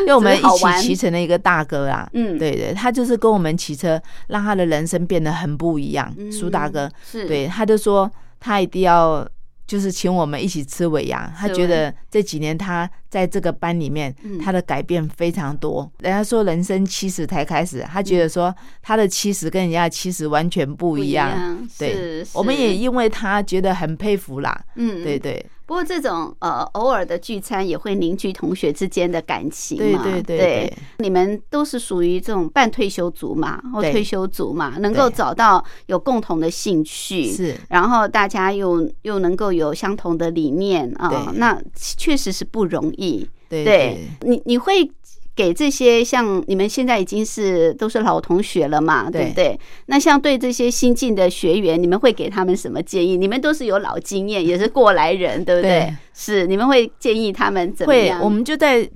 [0.00, 6.12] 因为我们一起骑乘了一个大哥啊，嗯，对对，他就是跟我们骑车，让他的人生变得很不一样。
[6.32, 9.24] 苏大哥是对，他就说他一定要。
[9.70, 14.12] 就是请我们一起吃尾牙，他觉得这几年他在这个班里面，
[14.42, 15.88] 他的改变非常多。
[16.00, 18.52] 人家说人生七十才开始，他觉得说
[18.82, 21.30] 他的七十跟人家的七十完全不一样。
[21.78, 24.60] 对，我们也因为他觉得很佩服啦。
[24.74, 25.46] 嗯，对对。
[25.70, 30.02] 不过这种呃偶尔的聚餐也会凝聚同学之间的感情嘛。
[30.02, 43.24] 对对对，你们都是属于这种半退休族嘛，或退休族嘛，能够找到有共同的兴趣，是，然后大家又又能够有相同的理念啊，那确实是不容易。
[43.48, 44.90] 对，你你会。
[45.34, 49.58] 给这些像你们现在已经是都是老同学了嘛，对不对？
[49.86, 53.16] 那像对这些新进的学员，你们会给他们什么建议？
[53.16, 55.94] 你们都是有老经验， 也是过来人，对不对？
[56.12, 58.18] 是，你们会建议他们怎么样？
[58.18, 58.88] 会，我们就在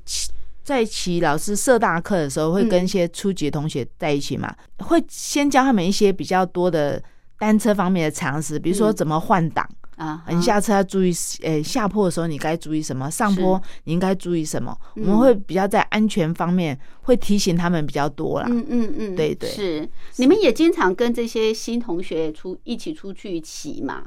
[0.63, 7.03] 在起老师设大课的时候，会跟一些初级同学在一起嘛，会先教他们一些比较多的
[7.39, 9.67] 单车方面的常识，比如说怎么换挡。
[9.97, 13.09] 啊，你下车要注意，诶，下坡的时候你该注意什么？
[13.11, 14.77] 上坡你应该注意什么？
[14.97, 18.47] 我们会比较在安全方面会提醒他们比较多啦。
[18.51, 19.89] 嗯嗯嗯，对对，是。
[20.17, 24.03] 你们也经常跟这些新同学出一起出去骑嘛？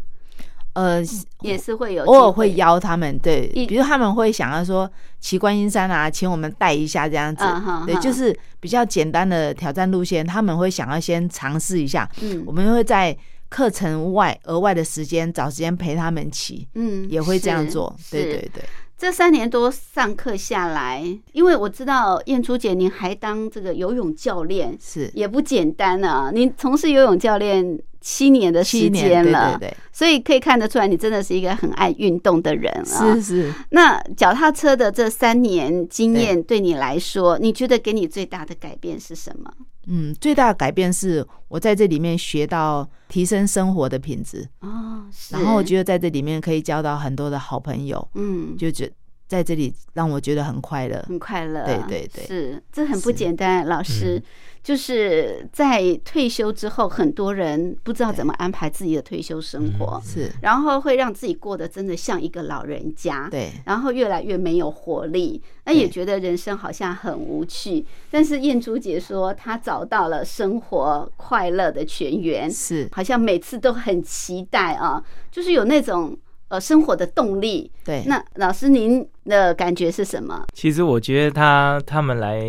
[0.73, 1.01] 呃，
[1.41, 3.17] 也是会有，偶尔会邀他们。
[3.19, 7.43] 对，比如他们会想要说骑观音山啊，请我们带一下这样子。
[7.85, 12.07] 对，就是比较简单的挑战路线，他们会想要先尝试一下。
[12.21, 13.17] 嗯，我们会在。
[13.49, 17.95] 课程外额外的时间找时间陪他们骑，嗯，也会这样做。
[18.11, 18.63] 对对对，
[18.97, 26.31] 这三年多上课下来，因为我知道燕初姐您还当这个游泳教练，是也不简单啊。
[26.33, 32.83] 您从事游泳教练七年的时间了，对对对，所以可以看得出来，你真的是一个很爱运动的人啊。
[33.15, 33.53] 是是。
[33.71, 39.51] 那脚踏车的这三年经验对你来说，你觉得给你最大的改变是什么？
[39.89, 48.91] 嗯，最大的改变是我在这里面学到提升生活的品质哦，然后我觉得在这里面可以交到很多的好朋友，嗯，就觉
[49.28, 54.21] 在这里让我觉得很快乐，很快乐，对对对，是这很不简单，老师。
[54.63, 67.86] 就是在退休之后，很多人不知道怎么安排自己的退休生活，是，然后会让自己过得真的像一个老人家，对，然后越来越没有活力，那也觉得人生好像很无趣。
[68.11, 75.01] 但是燕珠姐说，她找到了生活快乐的泉源，是，好像每次都很期待啊，
[75.32, 76.13] 就是有那种
[76.49, 77.71] 呃生活的动力。
[77.83, 80.45] 对，那老师您的感觉是什么？
[80.53, 82.45] 其实我觉得他他们来。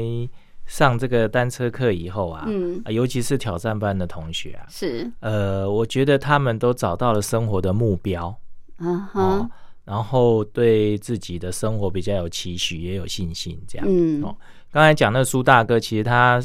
[0.68, 8.38] 上这个单车课以后啊，嗯，尤其是挑战班的同学啊，是，呃，我觉得他们都找到了生活的目标，
[8.80, 9.50] 嗯哼，
[9.86, 14.36] 然后对自己的生活比较有期许，也有信心，这样，嗯，哦，
[14.70, 16.38] 刚才讲那苏大哥，其实他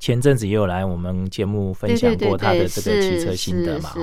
[0.00, 4.00] 前阵子也有来我们节目分享过他的这个骑车心得嘛，哈，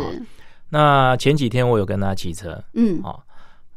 [0.73, 3.21] 那前几天我有跟他骑车，嗯，哦，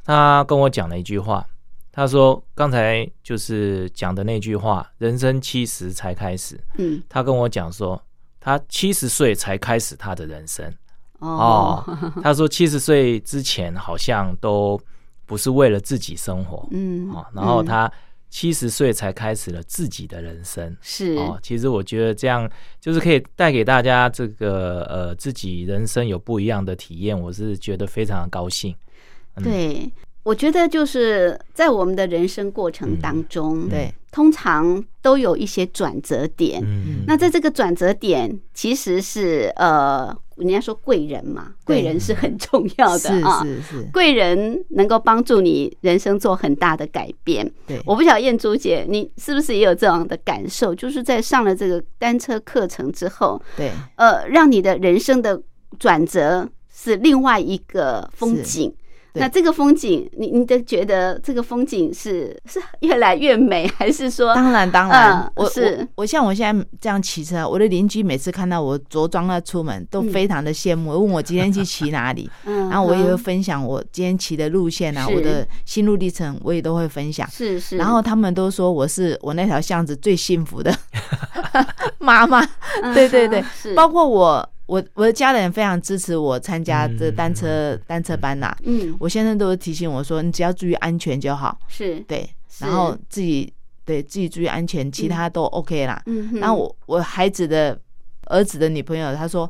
[0.03, 1.47] 他跟我讲了一句话。
[1.93, 6.59] 他说：“刚才就是讲的那句话，人生七十才开始。
[6.77, 8.03] 嗯，他跟我讲说，
[8.41, 10.73] 他七十岁才开始他的人生。
[11.19, 11.85] 哦，
[12.23, 14.81] 他说七十岁之前好像都
[15.27, 16.67] 不是为了自己生活。
[16.71, 17.91] 嗯，哦，然后他
[18.29, 20.77] 七十岁才开始了自己的人生。
[20.81, 22.51] 是哦，其实我觉得这样
[22.81, 28.75] 就是可以带给大家这个呃自己人生有不一样的体验，我是觉得非常的高兴。
[29.43, 29.91] 对。”
[30.27, 36.61] 我觉得就是在我们的人生过程当中，对，通常都有一些转折点。
[36.65, 43.43] 嗯，那在这个转折点，其实是呃，人家说贵人嘛，贵人是很重要的啊。
[43.43, 47.51] 是是是，贵人能够帮助你人生做很大的改变。
[47.67, 50.75] 对，我不晓得燕珠姐，你是不是也有这样的感受？
[50.75, 55.41] 就是在上了这个单车课程之后，对，呃，让你的人生的
[55.79, 58.75] 转折是另外一个风景。
[59.21, 64.35] 那这个风景，你你的觉得这个风景是 是越来越美，还是说？
[64.35, 72.31] 当然当然，我是我像我现在这样骑车，我的邻居每次看到我着装了出门，都非常的羡慕，问我今天去骑哪里。
[72.45, 77.29] 嗯，然后我也会分享我今天骑的路线啊，我的心路历程，我也都会分享。
[77.31, 77.77] 是是。
[77.77, 80.75] 然后他们都说我是我那条巷子最幸福的
[81.99, 82.47] 妈妈。
[82.95, 83.43] 对对对，
[83.75, 84.49] 包括我。
[84.67, 92.01] 我我的家人非常支持我参加这单车单车班呐，嗯，我先生都提醒我说，你只要注意安全就好，是。
[92.01, 93.53] 对，然后自己
[93.85, 96.03] 对自己注意安全，其他都 OK 啦。
[96.07, 97.79] 嗯，然后我我孩子的
[98.25, 99.49] 儿子的女朋友她说，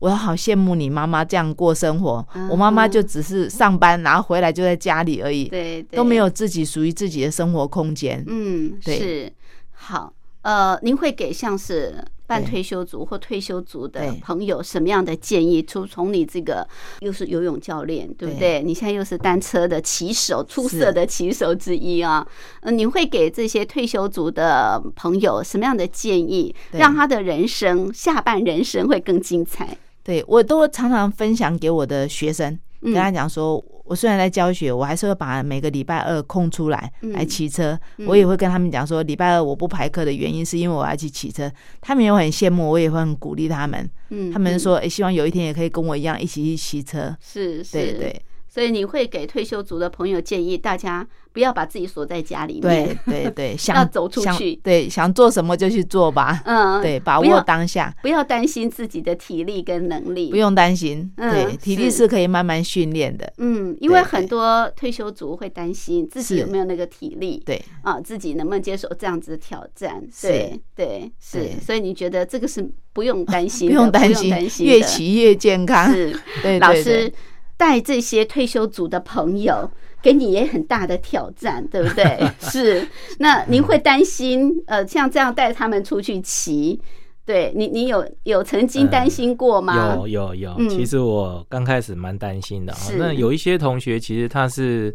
[0.00, 8.24] 我好羡慕你妈妈这样过生活，我妈妈就只是上班，然后回来就在家里而已，对，都没有自己属于自己的生活空间。
[8.26, 9.32] 嗯，是。
[9.70, 10.12] 好，
[10.42, 12.04] 呃，您会给像是。
[12.26, 15.62] 半退休族或退休族的朋友，什么样的建议？
[15.62, 16.66] 从从你这个
[17.00, 18.62] 又是游泳教练，对不对？
[18.62, 22.26] 你现在又是单车的骑手，出色的骑手之一啊。
[22.62, 29.78] 嗯，你会给这些退休族的朋友什么样的建议，让他的人生下半人生会更精彩？
[30.02, 32.56] 对我都常常分享给我的学生，
[32.86, 33.64] 跟他讲说。
[33.88, 37.78] 我虽然在教学，我还是会把每个礼拜二空出来来骑车。
[38.04, 41.48] 我也会跟他们讲说，礼拜二我不排课的原因是因为我要去骑车。
[41.80, 43.88] 他们也很羡慕，我也会很鼓励他们。
[44.08, 47.16] 嗯，他们说，哎，希望有一天也可以跟我一样一起去骑车。
[47.20, 48.22] 是，对对。
[48.56, 52.96] 所以你会给退休族的朋友建议，大家不要把自己锁在家里面。
[53.04, 54.56] 对对对， 要走出去。
[54.62, 56.40] 对，想做什么就去做吧。
[56.46, 60.30] 嗯，对，把握当下，不要担心自己的体力跟能力。
[60.30, 63.30] 不用担心，对，体力是可以慢慢训练的。
[63.36, 67.42] 嗯，因为很多退休族会担心自己有没有那个体力。
[67.44, 70.02] 对啊，自己能不能接受这样子的挑战？
[70.22, 71.50] 对对是。
[71.60, 75.92] 所以你觉得这个是不用担 心，不用担心，越骑越健康。
[75.92, 77.12] 是，对老师。
[77.56, 79.70] 带这些退休族的朋友，
[80.02, 82.18] 给你也很大的挑战，对不对？
[82.38, 82.86] 是。
[83.18, 86.78] 那您会担心，呃，像这样带他们出去骑，
[87.24, 89.96] 对你，你有有曾经担心过吗？
[89.96, 90.68] 有有有。
[90.68, 92.74] 其实我刚开始蛮担心的。
[92.98, 94.94] 那有一些同学，其实他是，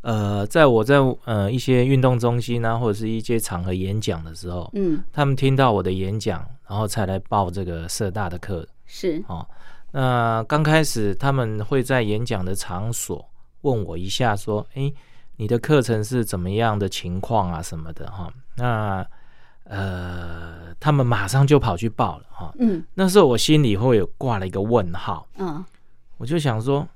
[0.00, 8.66] 呃，在我在呃一些运动中心啊，或者是一些场合演讲的时候，嗯，他们听到我的演讲，然后才来报这个社大的课。
[8.86, 9.22] 是。
[9.28, 9.46] 哦。
[9.92, 13.24] 那刚开始他们会在演讲的场所
[13.60, 14.92] 问我一下，说：“哎，
[15.36, 17.62] 你的课程是怎么样的情况啊？
[17.62, 19.06] 什么的哈？”那
[19.64, 22.52] 呃，他们马上就跑去报了哈。
[22.58, 25.26] 嗯，那时候我心里会有挂了一个问号。
[25.36, 25.64] 嗯，
[26.16, 26.86] 我就想说，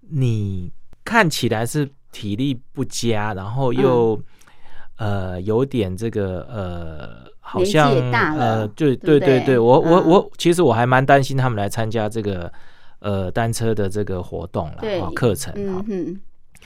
[0.00, 0.72] 你
[1.04, 4.20] 看起来是体力不佳，然后又
[4.98, 12.52] 呃有点这个呃，好像呃，对对对对，我我我其实我还蛮担心他们来参加这个
[13.00, 15.82] 呃单车的这个活动了课程啊。
[15.88, 16.20] 嗯，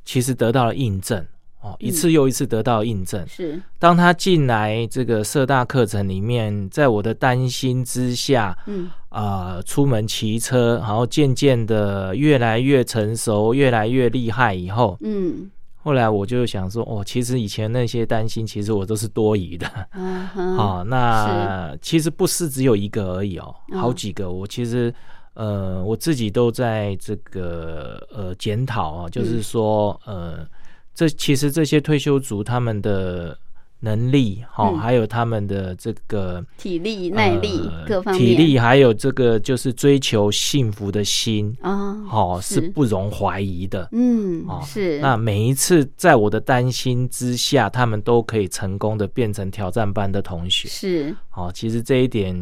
[0.04, 1.24] 其实得到了印证。
[1.60, 3.24] 哦，一次又一次得到印证。
[3.28, 15.48] 是，当他进来这个社大课程里面，在我的担心之下，嗯啊，出门骑车，然后渐渐的越来越成熟，越来越厉害以后，嗯，
[15.82, 19.66] 后来我就想说，哦，其实以前那些担心，其实我都是多余的。
[19.92, 20.26] 嗯
[20.56, 24.30] 好，那其实不是只有一个而已哦，好几个。
[24.30, 24.94] 我其实
[25.34, 30.46] 呃，我自己都在这个呃检讨啊，就是说呃。
[30.94, 33.34] 这其实这些退休族他们的
[33.84, 42.62] 能力，哈，还有他们的这个体力、耐力各方面，体力还有这个就是追求幸福的心啊，好是。
[42.72, 45.00] 不容怀疑的，嗯，是。
[45.00, 51.14] 那每一次在我的担心之下，他们都可以成功的变成挑战班的同学，是。
[51.28, 52.34] 好，其实这一点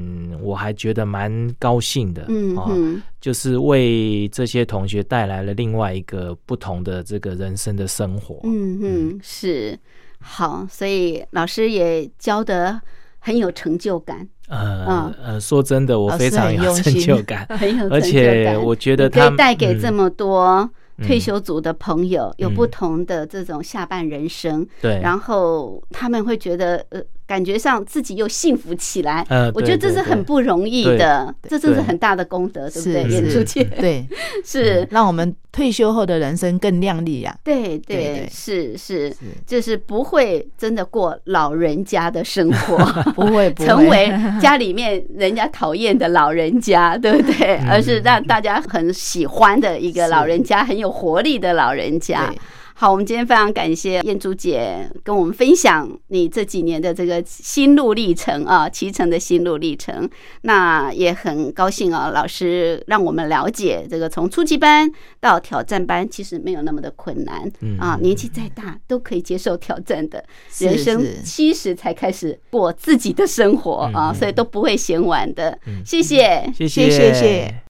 [0.43, 9.79] 我还觉得蛮高兴的，嗯，就是为这些同学带来了另外一个不同的这个人生的生活，嗯嗯，是。
[10.21, 12.81] 好，所以老师也教的
[13.19, 14.29] 很有成就感。
[14.49, 17.91] 呃呃，说真的，我非常有成就感， 很有成就感。
[17.91, 20.69] 而且我觉得可以带给这么多
[21.03, 24.67] 退休族的朋友有不同的这种下半人生。
[24.81, 27.01] 对，然后他们会觉得呃。
[27.31, 29.25] 感觉上自己又幸福起来，
[29.55, 33.05] 我觉得这是很不容易的，这真是很大的功德，对不对？
[33.05, 34.05] 演出去，对，
[34.45, 34.85] 是。
[34.91, 37.33] 让我们退休后的人生更亮丽呀。
[37.45, 39.15] 对对，是是，
[39.47, 42.77] 就是不会真的过老人家的生活，
[43.15, 47.59] 不会 成为家里面人家讨厌的老人家，对不对？
[47.71, 52.35] 而是让大家很喜欢的一个老人家，很有活力的老人家。
[52.81, 60.09] 好，我们今天非常感谢燕珠姐跟我们分享你这几年的这个心路历程啊，骑乘的心路历程。
[60.45, 67.43] 那也很高兴啊，老师让我们了解这个从初级班到挑战班，其实没有那么的困难
[67.79, 67.99] 啊。
[68.01, 70.25] 年纪再大都可以接受挑战的，
[70.61, 75.59] 人生七十才开始过自己的生活啊，所以都不会嫌晚的。
[75.85, 77.70] 谢谢，谢谢，谢谢。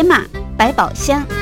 [0.00, 0.24] 铁马
[0.56, 1.39] 百宝箱。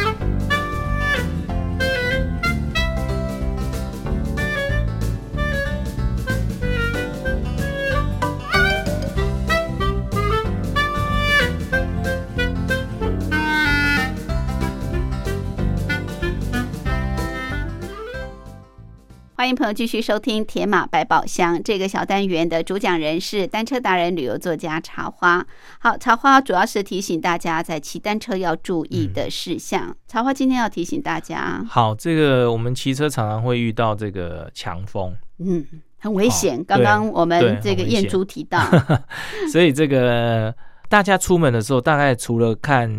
[19.39, 25.47] 欢迎朋友继续收听《铁马百宝箱》这个小单元的主讲人是单车达人、旅游作家茶花。
[25.79, 29.97] 好，茶花主要是提醒大家在骑单车要注意的事项。
[30.09, 35.65] 茶花今天要提醒大家，好，这个我们骑车常常会遇到这个强风，嗯，
[36.01, 36.65] 很危险。
[36.65, 38.61] 刚刚我们这个燕珠提到，
[39.53, 40.53] 所以这个。
[40.89, 42.91] 大家出门的时候，大概除了看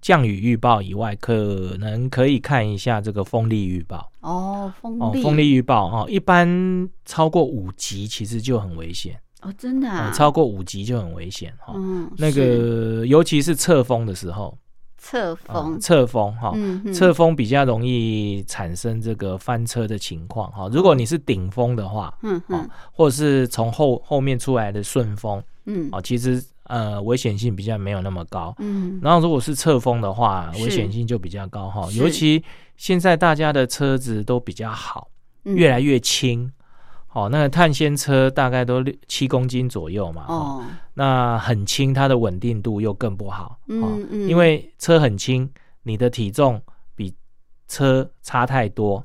[0.00, 4.10] 降雨预报以外，可能可以看一下这个风力预报。
[4.20, 9.20] 哦，风力风力预报哦，一般超过五级其实就很危险。
[9.42, 11.74] 哦，真的啊，超过五级就很危险哈。
[11.76, 14.56] 嗯，那个尤其是侧风的时候，
[14.96, 16.54] 侧风侧风哈，
[16.94, 20.66] 侧风比较容易产生这个翻车的情况哈。
[20.72, 26.42] 如果你是顶风的话，嗯嗯，或者是从后后面出来的顺风，嗯，哦，其实。
[26.64, 31.86] 呃，危险性比较没有那么高，嗯，然后如果是侧风的话，危险性就比较高哈。
[31.92, 32.42] 尤其
[32.76, 35.08] 现在大家的车子都比较好，
[35.42, 36.50] 越来越轻，
[37.12, 45.46] 哦，那个碳纤车大概都六七公斤左右嘛，哦，那很轻，它的稳定度又更不好，嗯嗯，因为车很轻，
[45.82, 46.58] 你的体重
[46.96, 47.14] 比
[47.68, 49.04] 车差太多，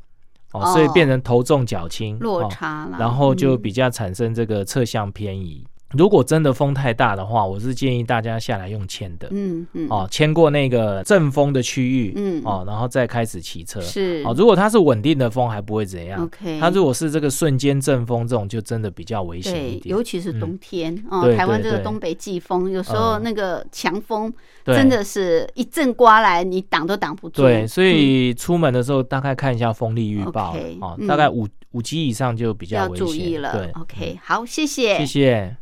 [0.54, 5.68] 哦，所以变成头重脚轻，落差了，然后就比较产生这个侧向偏移。
[5.98, 24.32] 如果真的风太大的话，我是建议大家下来用牵的，嗯嗯，哦，牵过那个阵风的区域，嗯，哦，然后再开始骑车，是，哦，如果它是稳定的风，还不会怎样，OK，它如果是这个瞬间阵风这种，就真的比较危险一点，尤其是冬天，哦，台湾这个东北季风，有时候那个强风
[24.66, 35.58] 真的是一阵刮来，你挡都挡不住，对，所以出门的时候大概看一下风力预报，哦，大概五五级以上就比较要注意了，对，OK，好，谢谢，谢谢。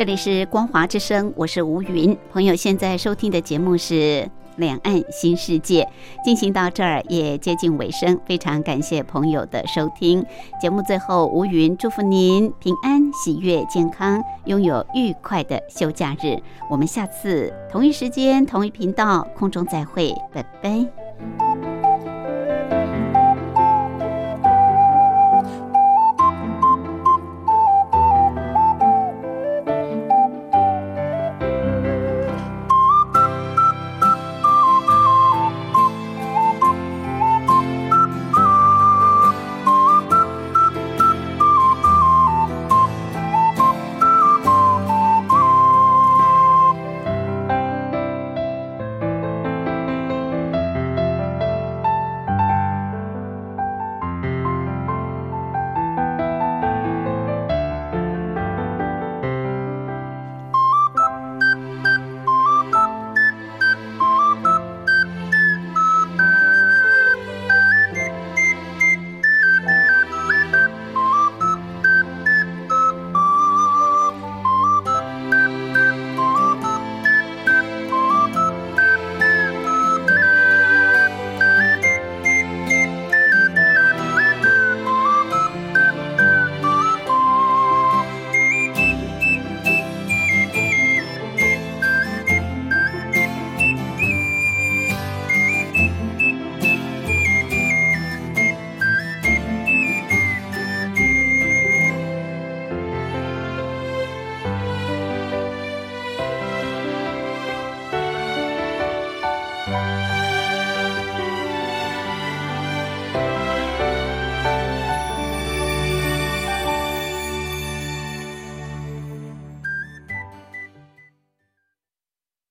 [0.00, 2.16] 这里是光华之声，我是吴云。
[2.32, 3.94] 朋友现在收听的节目是
[4.56, 5.82] 《两岸新世界》，
[6.24, 10.24] 进行到这儿也接近尾声，非常感谢朋友的收听。
[10.58, 16.38] 节目最后，吴云祝福您平安、喜悦、健康，拥有愉快的休假日。
[16.70, 21.49] 我们下次同一时间、同一频道空中再会，拜拜。